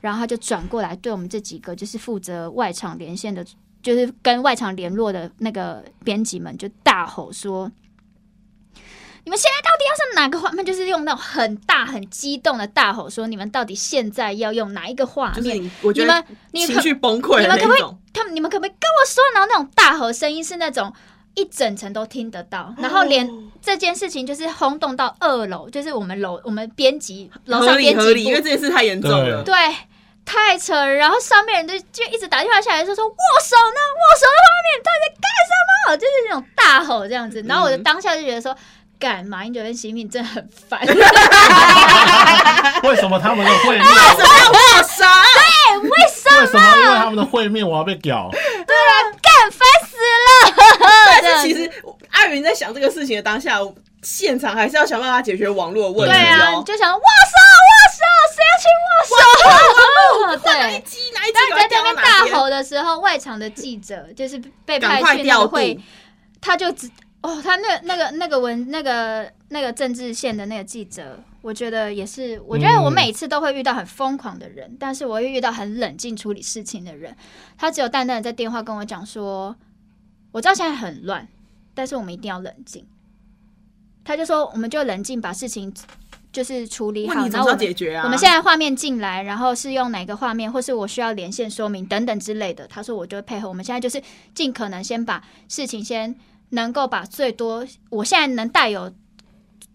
[0.00, 3.44] 然后他就转过来对我们这几个就是负责外场连线的
[3.82, 7.70] 就是跟外场联络的那个编辑们就大吼说
[9.24, 10.64] ：“你们现在到底要上哪个画面？
[10.64, 15.42] 就是用那种很大、很激动的大吼说：你们到底现在要用哪一个画面？
[15.42, 17.82] 就是你，我觉你得们你可情绪崩溃你们可不可以。
[18.12, 19.22] 他们你们可不可以跟我说？
[19.34, 20.92] 然后那种大吼声音是那种
[21.38, 23.30] 一整层都听得到，然后连哦
[23.62, 29.44] 这件事情就是轰动到二楼，就是我们楼我们编辑楼合上编理合理，因为辑部这件事太严重了。
[29.44, 29.54] 对，
[30.24, 30.92] 太扯了。
[30.92, 35.50] 然后上面人就就一直打电话下来，说说握手呢，握手的画面到底在干什
[35.86, 35.94] 么？
[35.96, 37.40] 就是那种大吼这样子。
[37.46, 38.52] 然后我就嗯当下就觉得说，
[38.98, 40.80] 干马英九跟习近平真的很烦。
[42.82, 43.86] 为什么他们的会面？
[43.90, 45.04] 为什么要握手？
[45.82, 46.40] 为什么？
[46.40, 46.62] 为什么？
[46.78, 48.30] 因为他们的会面我要被屌？
[49.20, 49.97] 干烦死了！
[51.22, 51.70] 但是其实
[52.10, 53.58] 阿云在想这个事情的当下，
[54.02, 56.62] 现场还是要想办法解决网络问题对啊，你哦。
[56.66, 57.36] 就想哇塞
[57.68, 58.04] 哇塞，
[58.34, 60.48] 谁要去握手？
[60.58, 60.80] 哪一对。
[60.82, 65.38] 机哪一机当你在那边大吼，的时候，外场的记者就是被派去那。
[65.38, 65.78] 个会，
[66.40, 77.16] 他就只哦，他那那个那个文那个那个政治线的那个记者，我觉得也是，我觉得我嗯每次都会遇到很疯狂的人，但是我会遇到很冷静处理事情的人。
[77.58, 79.54] 他只有淡淡的在电话跟我讲说，
[80.32, 81.26] 我知道现在很乱，
[81.74, 82.84] 但是我们一定要冷静。
[84.04, 85.72] 他就说，我们就冷静把事情
[86.32, 88.04] 就是处理好，然后我们要解决啊。
[88.04, 92.66] 我们现在画面进来，然后是用哪个画面，或是我需要连线说明等等之类的。
[92.66, 93.48] 他说我就会配合。
[93.48, 94.02] 我们现在就是
[94.34, 96.14] 尽可能先把事情先
[96.50, 98.90] 能够把最多，我现在能带有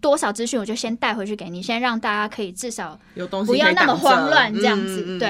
[0.01, 5.29] 多少资讯，我就先带回去给你，先让大家可以至少有东西不要那么慌乱这样子嗯嗯嗯对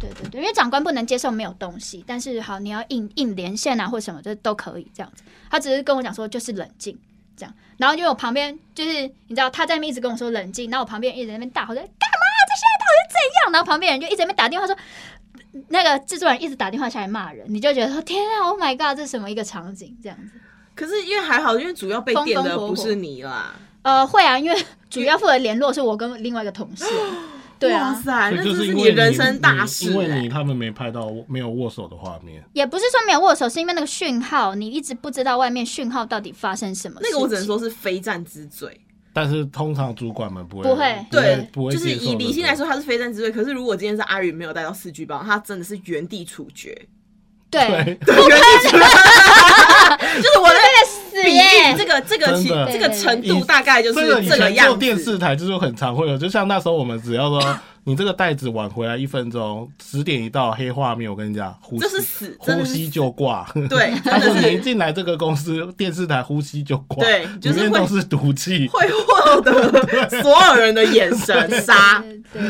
[0.00, 5.22] 对对对，因为长官不能接受没有东西，但是好你要硬硬连线啊或什么，这都可以这样子。
[5.50, 6.98] 他只是跟我讲说就是冷静
[7.36, 12.26] 这样，然后因为我旁边就是你知道他在那边一直跟我说冷静，然后我旁边一直在那边大吼说干嘛？
[12.48, 13.52] 这现在到底是怎样？
[13.52, 14.76] 然后旁边人就一直在那边打电话说。
[15.66, 20.38] 那个制作人一直打电话下来骂人，你就觉得说天啊，Oh my god，这是什么一个场景这样子？
[20.76, 23.56] 可是因为还好，因为主要被电的不是你啦。
[23.82, 26.84] 呃，会啊，因为主要负责联络是我跟另外一个同事，
[27.60, 30.28] 对啊，哇塞，所以就那这是你人生大事因为你欸。
[30.28, 32.42] 他们没拍到没有握手的画面。
[32.54, 37.06] 也不是说没有握手，是因为那个讯号，你一直不知道外面讯号到底发生什么事。
[37.08, 38.80] 那个我只能说是非战之罪。
[39.12, 43.30] 但是通常主管们不会不会对，不会就是以理性来说，他是非战之罪。
[43.30, 46.86] 可是如果今天是阿宇没有带到四 G 包，他真的是原地处决，
[47.50, 47.66] 对，
[48.06, 48.78] 对，原地处决，
[50.22, 50.54] 就是我的
[51.74, 54.78] 这个这个其这个程度大概就是这个样子。
[54.78, 63.50] 电视台就是很常会有，就像那时候我们只要说你这个袋子晚回来一分钟，十点一到黑画面，我跟你讲，呼吸这是死，呼吸就挂。
[63.68, 68.68] 对， 他说你一进来这个公司电视台呼吸就挂，对就是会里面都是毒气。
[68.68, 69.52] 会获得
[70.22, 72.02] 所有人的眼神杀。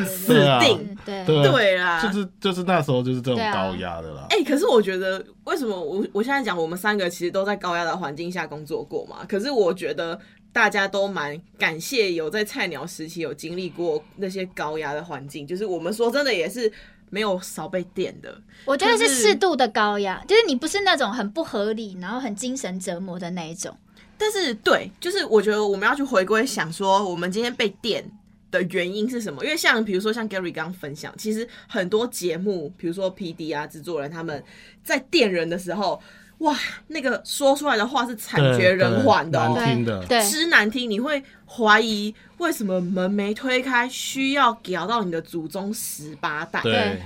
[0.04, 4.26] 死定对对啦，就是就是那时候就是这种高压的啦。
[4.28, 9.24] 哎、可是我觉得，为什么我我现在讲，我们三个其实都在高压的环境下工作过嘛？
[9.26, 10.18] 可是我觉得
[10.52, 16.70] 大家都蛮感谢有在菜鸟时期有经历过那些高压的环境，就是我们说真的也是
[17.08, 18.40] 没有少被电的。
[18.64, 23.76] 我觉得是适度的高压，就是你不是那种很不合理，然后很精神折磨的那一种。
[24.18, 28.04] 但是对，就是我觉得我们要去回归想说，我们今天被电
[28.50, 29.42] 的原因是什么？
[29.44, 34.44] 因为像比如说像 Gary 刚刚分享，其实很多节目，比如说 P D 啊制作人他们
[34.84, 35.98] 在电人的时候，
[36.40, 36.56] 哇，
[36.88, 40.04] 那个说出来的话是惨绝人寰的、哦，难听的。
[40.06, 46.60] 对，之难听，你会怀疑为什么门没推开，需要屌到你的祖宗十八代。
[46.62, 46.98] 对，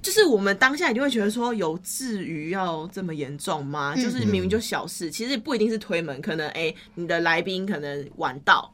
[0.00, 3.92] 就是我们当下一定会觉得说，有至于要这么严重吗？
[3.94, 8.72] 嗯就是明明就小事，其实不一定是推门，可能哎、你的来宾可能晚到，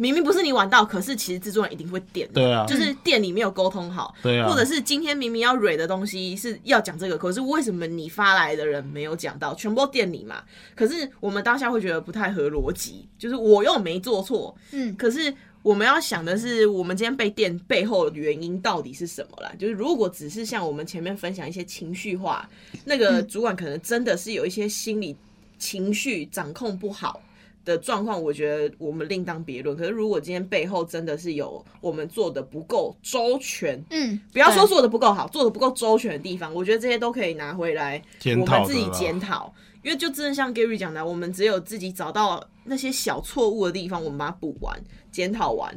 [0.00, 2.40] 明明不是你晚到，可是其实制作人一定会点的。
[2.40, 9.54] 对啊就是店里没有沟通好，对啊或者是今天明明要蕊的东西是要讲这个，可是为什么你发来的人没有讲到？
[9.54, 10.42] 全部都店里嘛。
[10.74, 15.30] 可是我们当下会觉得不太合逻辑，就是我又没做错，嗯，可是
[15.60, 19.52] 我们要想的是，我们今天被电背后的原因到底是什么啦？
[19.58, 22.48] 就是如果只是像我们前面分享一些情绪化，
[22.86, 25.14] 那个主管可能真的是有一些心理
[25.58, 27.20] 情绪掌控不好。
[27.64, 29.76] 的状况，我觉得我们另当别论。
[29.76, 39.52] 可是，如果今天背后真的是有我们做的不够周全，嗯，不要说做的不够好，做的不够周全的地方，我觉得这些都可以拿回来检讨的我们自己啦检讨。
[39.82, 44.78] 因为就真的像 Gary 讲的，我们只有自己找到那些小错误的地方，我们把它补完、
[45.10, 45.74] 检讨完。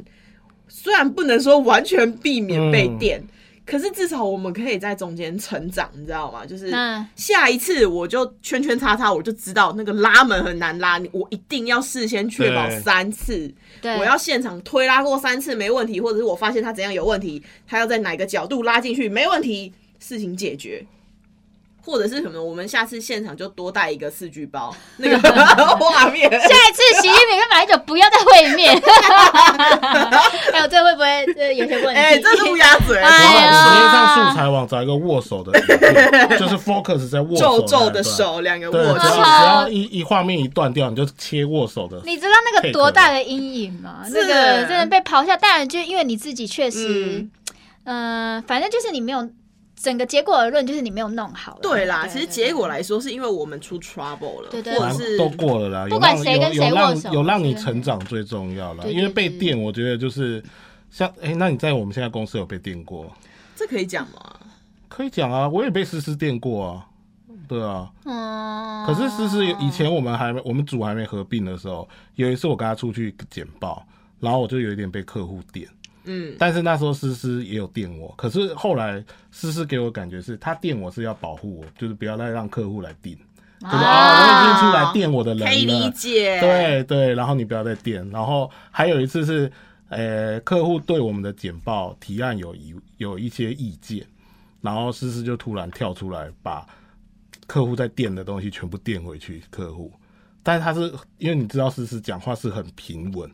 [0.68, 3.24] 虽然不能说完全避免被嗯电，
[3.66, 6.44] 可是至少我们可以在中间成长，你知道吗？
[6.44, 6.70] 就是
[7.16, 13.52] 下一次我就圈圈叉叉，我就知道那个拉门很难拉，我一定要事先确保三次，
[13.98, 20.84] 我要现场推拉过三次没问题，或者是我发现他怎样有问题，他要在哪个角度拉进去没问题，事情解决。
[21.84, 22.42] 或者是什么？
[22.42, 25.18] 我们下次现场就多带一个四具包， 那个
[25.76, 26.30] 画面。
[26.30, 28.74] 下一次习近平跟马英九不要再会面。
[30.52, 32.00] 还有这会不会这有些问题？
[32.00, 35.52] 哎、这是乌鸦嘴，哎呀直接上素材网找一个握手的
[36.38, 38.02] 就是 focus 在握手皱皱的。
[38.02, 38.98] 手，两个握手。
[38.98, 42.00] 只要一一画面一断掉，你就切握手的。
[42.04, 44.02] 你知道那个多大的阴影吗？
[44.06, 47.26] 是那个真的被抛下，当然就因为你自己确实
[47.84, 49.28] 嗯，嗯、反正就是你没有
[49.76, 51.58] 整个结果而论，就是你没有弄好啦。
[51.62, 58.90] 对啦，其实对结果来说，是因为我们出 trouble 了，对对或者是都过了啦，不管谁跟谁握手有让你成长最重要了。
[58.90, 60.42] 因为被对电，我觉得就是
[60.90, 63.12] 像哎、那你在我们现在公司有被电过？
[63.56, 64.36] 这可以讲吗？
[64.88, 66.86] 可以讲啊，我也被思思电过啊。
[67.46, 73.84] 对啊，嗯，可是思思以前我们还没我们组还没合并的时候，有一次我跟他出去简报，
[74.18, 75.68] 然后我就有一点被客户电。
[76.04, 83.16] 嗯，但是那时候思思也有电我，可是后来思思给我感觉是，他电我是要保护我，就是不要再让客户来电，
[83.60, 88.08] 就是啊，我已经出来电我的人了，可以理解。，对对，然后你不要再电。
[88.10, 89.50] 然后还有一次是，
[89.88, 94.06] 呃，客户对我们的简报提案有疑有一些意见，
[94.60, 96.66] 然后思思就突然跳出来，把
[97.46, 99.92] 客户在电的东西全部电回去客户。
[100.42, 103.30] 但是他是因为你知道思思讲话是很平稳，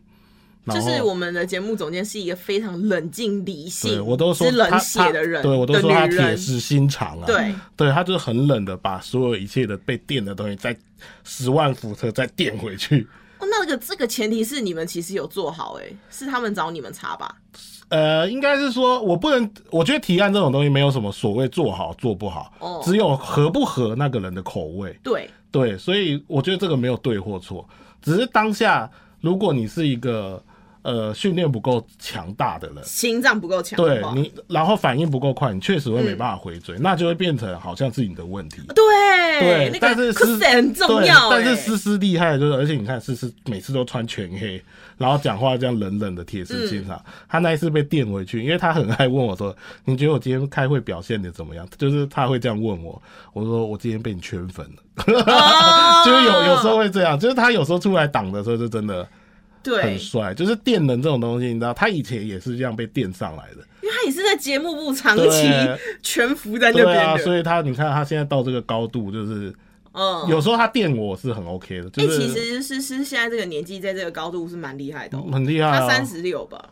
[0.66, 10.76] 就是我们的节目总监是一个非常冷静理性、我都说是冷他血的人，对我都说他铁石心肠啊，对，对他就是很冷的把所有一切的被电的东西再
[11.24, 13.06] 十万伏特再电回去。
[13.38, 17.34] 哦，那个这个前提是你们其实有做好、欸，哎，是他们找你们查吧？
[17.88, 24.96] 呃，应该是说，我不能，我觉得提案这种东西没有什么所谓做好做不好，哦只有合不合那个人的口味。
[25.02, 27.66] 对，对，所以我觉得这个没有对或错，
[28.02, 28.88] 只是当下
[29.20, 30.40] 如果你是一个
[30.82, 38.62] 呃训练不够强大的人，心脏不够强对你，然后反应不够快，你确实会没办法回嘴，那就会变成好像是你的问题。
[38.74, 38.84] 对
[39.40, 44.62] 对，那但是个可思很重要、欸，但是思思厉害就是，而且你看思思每次都穿全黑，
[44.98, 47.04] 然后讲话这样冷冷的铁石心嗯肠。
[47.28, 49.54] 他那一次被电回去，因为他很爱问我说
[49.84, 53.00] ：“你觉得我今天开会表现的怎么样？”就是他会这样问我，
[53.32, 54.82] 我说：“我今天被你圈粉了。
[55.06, 59.06] 哦就是有有时候会这样，就是他有时候出来挡的时候就真的
[59.62, 60.34] 对很，帅。
[60.34, 63.66] 就是电人这种东西，你知道，他以前也是这样被电上来的。
[63.82, 65.50] 因为他也是在节目部长期
[66.02, 69.52] 全服在那对啊，边的，所以他你看他现在到这个高度，就是
[69.92, 75.80] 嗯，有时候他电我是很 OK 的，哎、就是其实是是现在这个年纪，在这个高度是蛮厉害的、哦，很厉害啊。
[75.80, 76.70] 他三十六吧，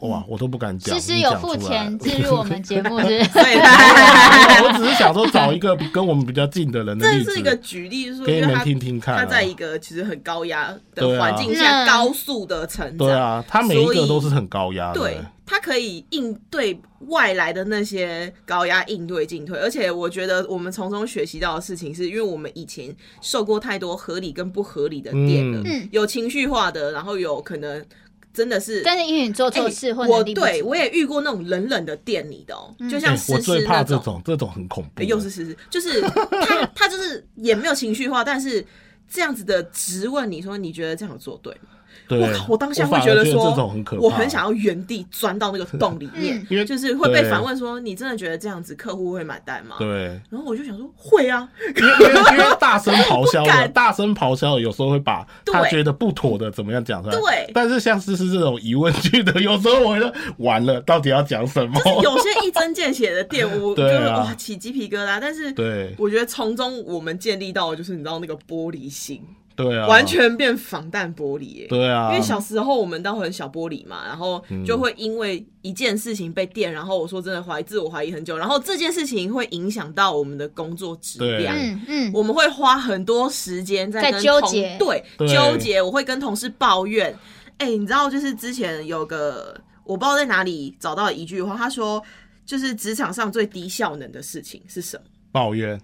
[0.00, 0.98] 哇，我都不敢讲。
[0.98, 3.24] 诗诗有付钱进入我们节目 是不是？
[3.30, 15.00] 所以他我只是想说找一个 跟我们比较近的人的例子，这是一个举例，就是说，给你们听听看啊他在一个其实很高压的环境下嗯高速的成长，对啊，他每一个都是很高压的。
[15.00, 16.78] 对，他可以应对
[17.08, 27.84] 外来的那些高压应对进退，而且我觉得我们从中学习到的事情是，因为我们以前受过太多合理跟不合理的电了，嗯有情绪化的，然后有可能
[28.32, 28.82] 真的是。
[28.84, 35.02] 但是因为你做错哎事或我对我也遇过那种冷冷的电你的哦、就哎像诗我最怕诗那种，这种，这种很恐怖。
[35.02, 36.00] 欸又是诗诗，就是
[36.46, 38.64] 他他就是也没有情绪化，但是
[39.08, 41.70] 这样子的质问你说你觉得这样有做对吗？
[42.06, 42.46] 对，我靠！
[42.48, 44.02] 我当下会觉觉得说，这种很可怕。
[44.02, 49.76] 我很想要原地钻到那个洞里面嗯，因为就是会被反问说，你真的觉得这样子客户会买单吗？。
[49.78, 51.92] 对，然后我就想说，会啊，因为
[52.32, 57.16] 因为大声 咆哮的，大声咆哮的有时候会把他对觉得不妥的怎么样讲出来。
[57.18, 61.80] 对但是像思思这种疑问句的，有时候我就完了，到底要讲什么？
[62.02, 65.18] 有些一针见血的玷污 就对是啊哇起鸡皮疙瘩。
[65.20, 69.22] 但是对我觉得从中我们建立到的就是你知道那个玻璃心，
[69.58, 71.66] 对啊，完全变防弹玻璃耶。
[71.68, 81.56] 对啊，因为小时候我们都很小玻璃嘛，然后就会因为一件事情被电，然后我说真的怀疑自我怀疑很久，然后这件事情会影响到我们的工作质量。
[81.56, 87.12] 嗯嗯，我们会花很多时间在在纠结对对纠结，我会跟同事抱怨。
[87.58, 92.00] 哎、你知道就是之前有个我不知道在哪里找到一句话，他说
[92.46, 95.02] 就是职场上最低效能的事情是什么？
[95.32, 95.80] 抱怨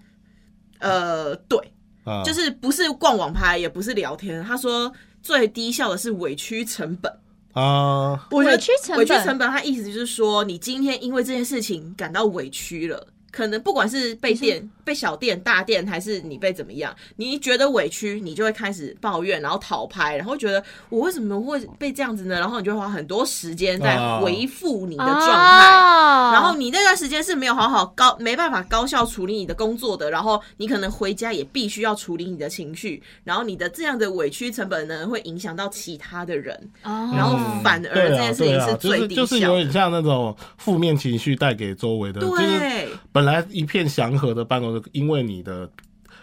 [0.79, 1.59] 呃，对，
[2.05, 4.41] 啊，就是不是逛网拍，也不是聊天。
[4.43, 4.89] 他说
[5.21, 7.11] 最低效的是委屈成本。
[7.51, 22.39] 啊，我觉得委屈成本委屈成本，他意思就是说，你今天因为这件事情感到委屈了，可能不管是被店、被小店、大店，还是你被怎么样，你觉得委屈，你就会开始抱怨，然后讨拍，然后觉得我为什么会被这样子呢？
[22.39, 25.79] 然后你就会花很多时间在啊回复你的状态。
[25.81, 39.39] 哦然后你那段时间是没有好好高，没办法高效处理你的工作的，然后你可能回家也必须要处理你的情绪，然后你的这样的委屈成本呢，会影响到其他的人，哦然后反而这件事情对啊，就最低是就是。
[39.45, 45.69] 有点像那种负面情绪带给周围的，就是对，本来一片祥和的办公室，因为你的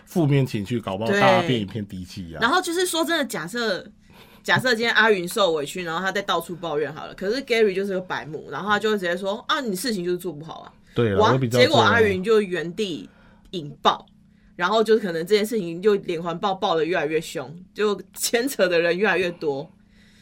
[0.04, 2.40] 负面情绪，搞不好对大家变一片低气压。
[2.40, 3.86] 然后就是说真的，假设
[4.42, 13.08] 假设今天阿云受委屈，然后他在到处抱怨好了，可是 Gary 就是个白目，然后他就会直接说啊，你事情就是做不好啊，对了，哇我比，较结果阿云就原地
[13.50, 14.06] 引爆。
[14.54, 19.68] 然后就是可能这件事情就连环爆爆的越来越凶，就牵扯的人越来越多，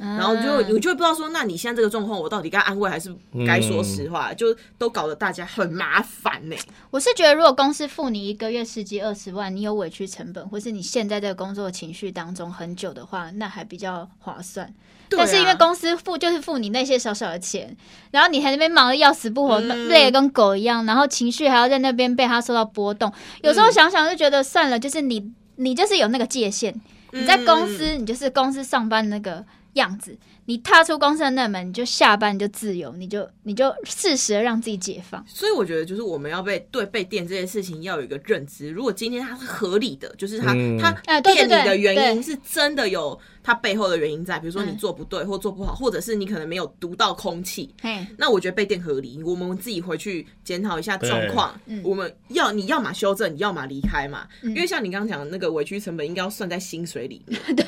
[0.00, 3.14] 然后就嗯你就会不知道说，那你现在这个状况，我到底该安慰还是
[3.46, 4.32] 该说实嗯话？
[4.32, 6.56] 就都搞得大家很麻烦呢、
[6.90, 14.66] 我是觉得，如果公司付你一个月十几二十万，你有委屈成本，或是你现在这个工作情绪当中很久的话，那还比较划算。
[14.66, 14.72] 啊
[15.10, 17.76] 但是因为公司付就是付你那些小小的钱，
[18.12, 23.12] 然后你还在那边忙得要死不活，嗯累得跟狗一样，然后情绪还要在那边被他受到波动。
[23.42, 26.72] 有嗯时候想想就觉得算了，就是你你就是有那个界限，
[27.10, 29.44] 你在公司嗯你就是公司上班那个
[29.74, 30.16] 样子，
[30.46, 35.24] 你踏出公司的那门，你就下班你就自由，你就你就适时的让自己解放。
[35.26, 38.68] 所以我觉得，就是我们要被对被电这件事情要有一个认知。
[38.70, 47.74] 如果今天它是合理的，就是它嗯它哎对对电你的原因是真的有它背后的原因在，比如说你嗯做不对或做不好，或者是你可能没有读到空气。
[47.80, 51.80] 嘿，那我觉得被电合理，我们自己回去检讨一下状况嗯。
[51.84, 54.26] 我们要你要么修正，你要么离开嘛。
[54.42, 57.40] 因为像你刚刚讲的那个委屈成本，应该要算在薪水里面。
[57.56, 57.64] 对，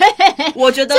[0.54, 0.94] 我觉得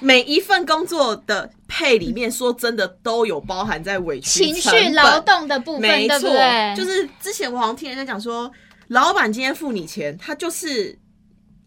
[0.00, 6.30] 每一份工作的配里面，说真的都有包含在委屈情绪劳动的部分，没错
[6.74, 8.50] 就是之前我好像听人家讲说，
[8.88, 10.98] 老板今天付你钱，他就是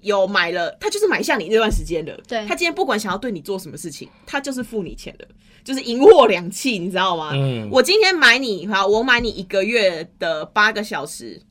[0.02, 2.18] 有买了，他就是买下你那段时间的。
[2.28, 5.28] 对他今天不管想要对你做什么事情，他就是付你钱的，
[5.64, 7.32] 就是银货两讫，你知道吗？
[7.34, 11.42] 嗯我今天买你，好，我买你一个月的八个小时，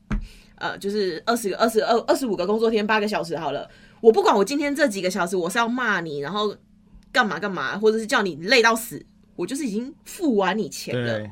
[0.55, 3.69] 呃，就是二十个、二十二、二十五个工作天，八个小时好了。
[4.01, 6.55] 我不管我今天这几个小时，我是要骂你，然后
[7.11, 11.29] 干嘛干嘛，或者是叫你累到死，我就是已经付完你钱了。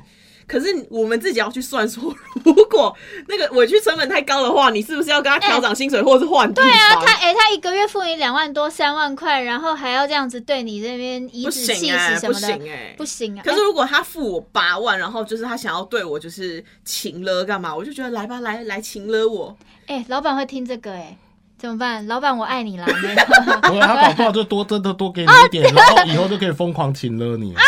[0.48, 2.96] 对，可是我们自己要去算说，如果
[3.28, 6.70] 那个委屈成本太高的话，你是不是要跟他调涨薪水，或者是换地方？
[6.70, 13.42] 对啊，他哎、他一个月付你两万多、三万块，然后还要这样子对你这边颐不指气行哎、不使什么的，行哎、不行啊！
[13.44, 19.56] 可是如果他付我八万，然后就是他想要对我就是情了干嘛，我就觉得来吧，来来情了我。
[19.86, 21.16] 哎、哎老板会听这个哎、
[21.58, 22.06] 怎么办？
[22.06, 22.86] 老板，我爱你啦！
[23.02, 23.16] 没有
[23.62, 27.62] 不过他搞不好就多真的多给你一点， 然后以后就可以疯狂请了你啊，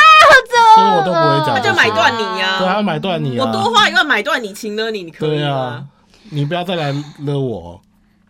[0.80, 5.84] 所以我都不会讲这些，那就买断你呀、对啊，买断你啊，我多花一万买断你，情了你，你可以对啊？，
[6.30, 7.80] 你不要再来勒我。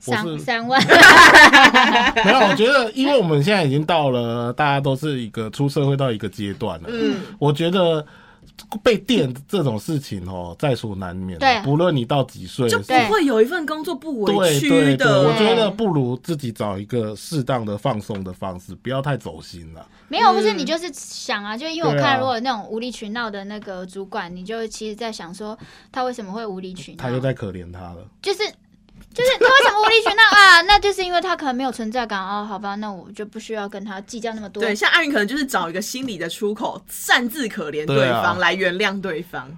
[0.07, 0.81] 我三三万，
[2.25, 6.89] 没有，我觉得，因为我们现在已经到了，大家都是一个出社会到一个阶段了。
[6.91, 8.03] 嗯，我觉得
[8.83, 11.39] 被电这种事情哦，在所难免。
[11.39, 15.29] 对不论你到几岁，就不对会有一份工作不委屈对对对，的。
[15.29, 19.85] 我觉得不如自己找一个适当的放松的方式，不要太走心了。
[20.11, 25.57] 没有，不是你就是想啊，就因为我看如果那种无理取闹的那个主管，你就其实在想说
[25.93, 28.05] 他为什么会无理取闹，他又在可怜他了。
[28.21, 28.39] 就是
[29.15, 30.63] 就是他为什么无理取闹啊？
[30.63, 32.45] 那就是因为他可能没有存在感哦。
[32.45, 34.61] 好吧，那我就不需要跟他计较那么多。
[34.61, 39.49] 对，像阿云可能就是找一个心理的出口，擅自可怜对方，来原谅对方。
[39.49, 39.57] 对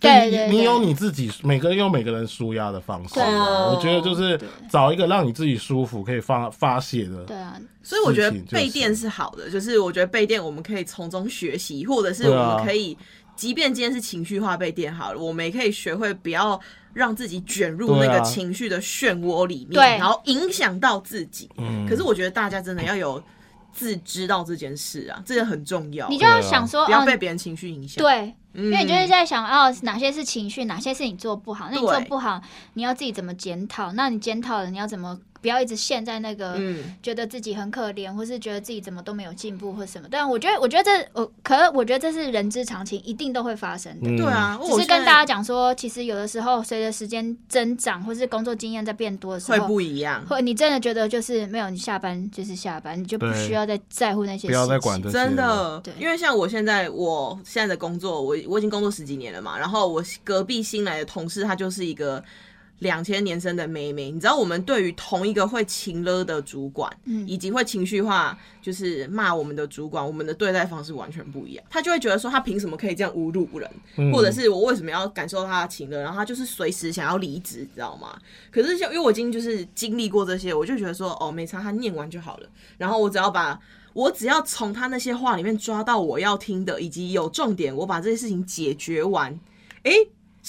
[0.00, 3.14] 对你你有你自己，每个人有每个人舒压的方式。
[3.14, 4.40] 对啊我觉得就是
[4.70, 7.24] 找一个让你自己舒服、可以发发泄的。
[7.24, 12.96] 对啊，所以我觉得事情就是备电是好的，就是我觉得备电我们可以从中学习，或者是我们可以，
[13.36, 16.58] 即便今天是情绪化备电好了，我们也可以学会不要
[16.92, 21.48] 让自己卷入那个情绪的漩涡里面，对然后影响到自己。
[21.58, 23.22] 嗯，可是我觉得大家真的要有
[23.72, 26.08] 自知到这件事啊，这个很重要。
[26.08, 28.02] 你就要想说，哦不要被，别人情绪影响。
[28.02, 32.40] 对，嗯，因为你就是在想哦，哪些是情绪，哪些是你做不好，那你做不好，
[32.74, 33.92] 你要自己怎么检讨？
[33.92, 40.06] 那你检讨了，你要怎么不要一直陷在那个嗯，觉得自己很可怜，或是觉得自己怎么都没有进步或什么。
[40.10, 44.10] 但我觉得，我觉得这我可是我觉得这是人之常情，一定都会发生的。
[44.10, 50.24] 嗯对，啊，只我是跟大家讲说，其实有的时候随着时间增长，或是工作经验在变多的时候会，不一样。
[50.26, 54.48] 或你真的觉得就是没有，你下班就是下班，你就不需要再在乎那些。
[54.48, 59.58] 不要再管这些，真的对，因为像我现在，我现在的工作，我我已经工作十几年了嘛。
[59.58, 62.22] 然后我隔壁新来的同事，他就是一个
[62.80, 64.10] 两千年生的妹妹。
[64.10, 71.64] 你知道，我们对于同一个会情勒的主管，嗯以及会情绪化，就是骂我们的主管，我们的对待方式完全不一样。
[71.70, 76.00] 他就会觉得说，他凭什么可以这样侮辱人，嗯或者是我为什么要感受他的情勒？
[76.00, 78.18] 然后他就是随时想要离职，你知道吗？
[78.50, 82.48] 可是像因为我已经就是经历过这些，我就觉得说，哦，没差，他念完就好了。
[82.76, 83.60] 然后我只要把
[83.92, 89.38] 我只要从他那些话里面抓到我要听的，以及有重点，我把这些事情解决完，
[89.82, 89.92] 诶，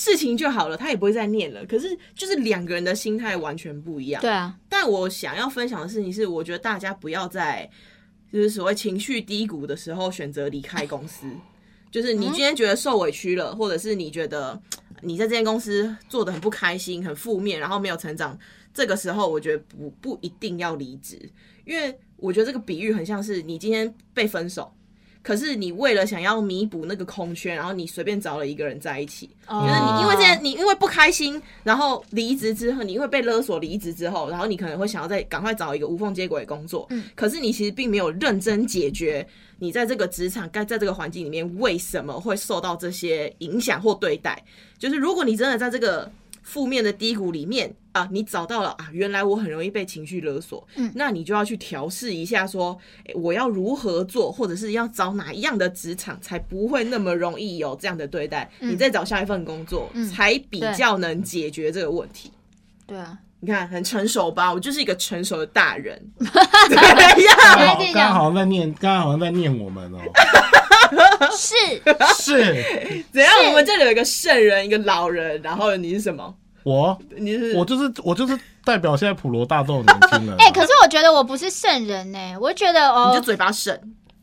[0.02, 1.64] 事情就好了，他也不会再念了。
[1.68, 4.20] 可是就是两个人的心态完全不一样。
[4.20, 7.70] 对啊，但我想要分享的事情是，我觉得大家不要在
[8.34, 11.28] 就是所谓情绪低谷的时候选择离开公司。
[11.92, 14.60] 就是你今天觉得受委屈了，或者是你觉得
[15.02, 18.36] 你在这间公司做的很不开心、很负面，然后没有成长，
[18.74, 21.20] 这个时候我觉得不不一定要离职，
[21.64, 24.74] 因为我觉得这个比喻很像是你今天被分手。
[25.24, 36.88] 可是你为了想要弥补那个空缺，然后你随便找了一个人在一起，哦就是你因为这件，你因为不开心，然后离职之后，你因为被勒索离职之后，然后你可能会想要再赶快找一个无缝接轨的工作。
[36.90, 39.26] 嗯可是你其实并没有认真解决
[39.60, 44.44] 你在这个职场该在这个环境里面为什么会受到这些影响或对待。
[44.80, 46.12] 就是如果你真的在这个
[46.42, 50.92] 负面的低谷里面啊，你找到了啊，原来我很容易被情绪勒索，嗯。
[50.96, 58.72] 那你就要去调试一下说，诶我要如何做，或者是要找哪一样的职场才不会那么容易有这样的对待，嗯。
[58.72, 60.08] 你再找下一份工作、嗯。
[60.08, 62.32] 才比较能解决这个问题。
[62.88, 64.54] 对啊，你看，很成熟吧？
[64.54, 66.82] 我就是一个成熟的大人， 怎么
[67.94, 70.00] 刚刚好在念，刚好在念我们哦，
[71.36, 71.56] 是。
[72.16, 73.04] 是。
[73.12, 73.32] 怎样？
[73.48, 76.34] 我们这里有一个圣人，一个老人，然后你是什么？
[76.64, 77.58] 我，你是？
[77.58, 83.52] 我就是我就是代表现在普罗大众的年轻人啊， 哎、可是我觉得我不是圣人呢、我觉得哦，你就嘴巴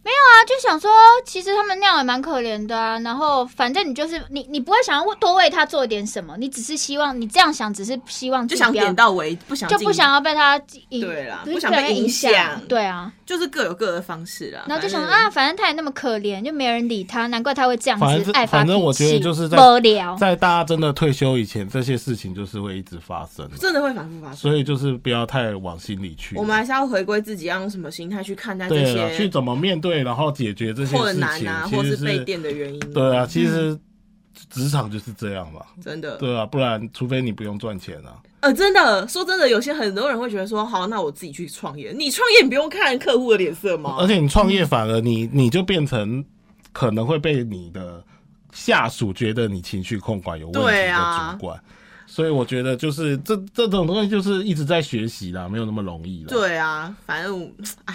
[0.09, 0.91] 省，他就想说，
[1.25, 2.99] 其实他们那样也蛮可怜的啊。
[3.01, 14.65] 然后反正你就是你，你不会想要多为他做点什么，你只是希望你这样想，只是希望就想点到为，不想就不想要被他影对啦不想被影响对啊，就是各有各的方式啦。
[14.67, 20.17] 然后就想啊，反正他也那么可怜，就没人理他，难怪他会这样反正子爱发反正我觉得就是在无聊。
[20.17, 24.37] 在大家真的退休以前，这些事情就是会一直发生，真的会反复发生。
[24.37, 26.37] 所以就是不要太往心里去。
[26.37, 32.81] 我们还是要回归自己，要用什么心态去看待这些，去怎么面对，然后解决这些困事情，难啊，或是被电的原因。
[32.93, 33.79] 对啊，其实
[34.51, 41.93] 职场就是这样嘛，真的，对啊，不然除非你不用赚钱啊，呃，真的说真的，有些很多人会觉得说，好，那我自己去创业。
[41.97, 43.97] 你创业，你不用看客户的脸色吗？
[43.99, 46.25] 而且你创业反而你你就变成
[46.73, 48.03] 可能会被你的
[48.53, 51.61] 下属觉得你情绪控管有问题的主管。
[52.11, 56.29] 所以我觉得就是这这种东西就是一直在学习啦，没有那么容易啦。
[56.31, 57.51] 对啊，反正我，
[57.85, 57.95] 哎，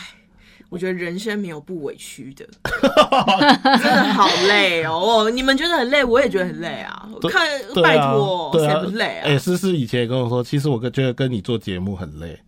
[0.74, 2.44] 我觉得人生没有不委屈的，
[3.78, 4.94] 真的好累哦。
[4.94, 7.08] 哦你们觉得很累，我也觉得很累啊。
[7.22, 7.48] 我看，
[7.84, 9.22] 拜托，谁不累啊？
[9.30, 12.40] 哎、思思以前也跟我说，其实我跟觉得跟你做节目很累。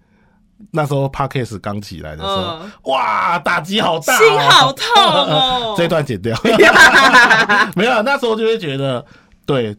[0.71, 6.35] 那时候 podcast 刚起来的时候，嗯哇，打击好大、哦，心好痛哦 这段剪掉。
[7.77, 9.05] 没有，那时候就会觉得，
[9.45, 9.77] 对，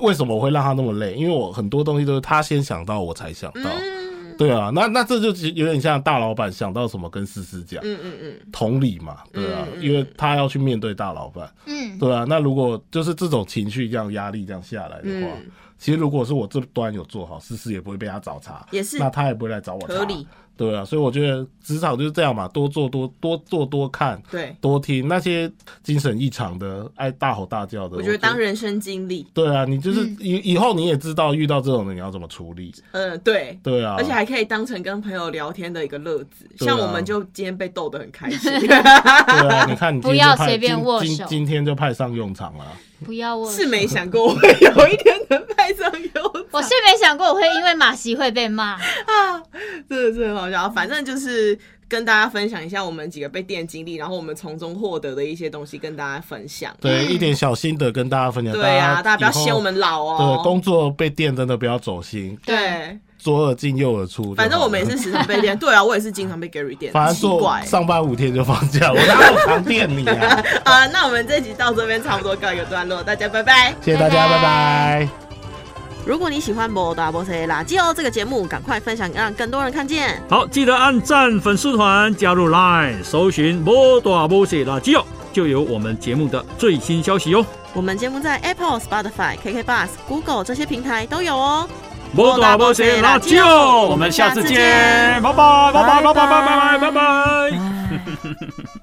[0.00, 1.14] 为什么我会让他那么累？
[1.14, 3.62] 因为我很多东西都是他先想到，我才想到。
[3.64, 4.01] 嗯
[4.46, 9.82] 对啊，那那这就其实有点像大老板想到什么跟思思讲，嗯嗯嗯，同理嘛，对啊，嗯嗯。
[9.82, 15.50] 因为他要去面对大老板，嗯，对啊，那如果就是这种情绪这样压力这样下来的话，嗯。
[15.78, 18.98] 其实如果是我这端有做好，思思也不会被他找茬，也是。
[19.00, 19.94] 那他也不会来找我茬。
[19.94, 20.24] 合理，
[20.56, 24.20] 对啊，所以我觉得职场就是这样嘛，多做多多做多看。
[24.30, 24.54] 对。
[24.60, 25.50] 多听那些
[25.82, 30.16] 精神异常的、爱大吼大叫的，我觉得当人生经历，对啊，你就是嗯。
[30.20, 36.46] 以以后你也知道遇到这种人你要怎么处理，嗯，对，对啊，而且还可以当成跟朋友聊天的一个乐子。
[36.60, 36.64] 啊。
[36.64, 41.06] 像我们就今天被逗得很开心， 对啊，你看你今不天就派要随便今握手。
[41.06, 42.64] 今今天就派上用场了，
[43.04, 46.44] 不要问，是没想过我会有一天能派上用场。
[46.52, 49.42] 我是没想过我会因为马西会被骂啊。
[49.88, 50.68] 真的是很好笑。
[50.70, 56.74] 反正就是跟大家分享一下我们几个被电经历，然后我们从中获得的一些东西跟大家分享。
[56.80, 58.52] 对，一点小心得跟大家分享。
[58.54, 60.40] 对啊，大家不要嫌我们老哦对哦。
[60.42, 64.34] 工作被电真的不要走心，对，左耳进右耳出。
[64.34, 65.56] 反正我们也是时常被电。
[65.60, 70.42] 对啊，我也是经常被 Gary 电，反正做奇怪上班五天就放假，我哪有常电你啊？
[70.64, 70.86] 啊。
[70.88, 73.74] 那我们这集到这边差不多告一个段落，大家拜拜。
[73.80, 75.08] 谢谢大家，拜拜
[76.04, 80.20] 如果你喜欢《波大波塞垃圾哦》这个节目，赶快分享，让更多人看见。
[80.28, 87.46] 好，记得按赞粉丝团，加入 Line，搜寻“摩大摩西垃圾哦”，就有我们节目的最新消息哦。
[87.72, 91.68] 我们节目在 Apple、Spotify、KK Bus、Google 这些平台都有哦。
[92.14, 98.81] 摩大摩西垃圾哦，我们下次见，拜拜拜拜拜拜拜拜拜拜。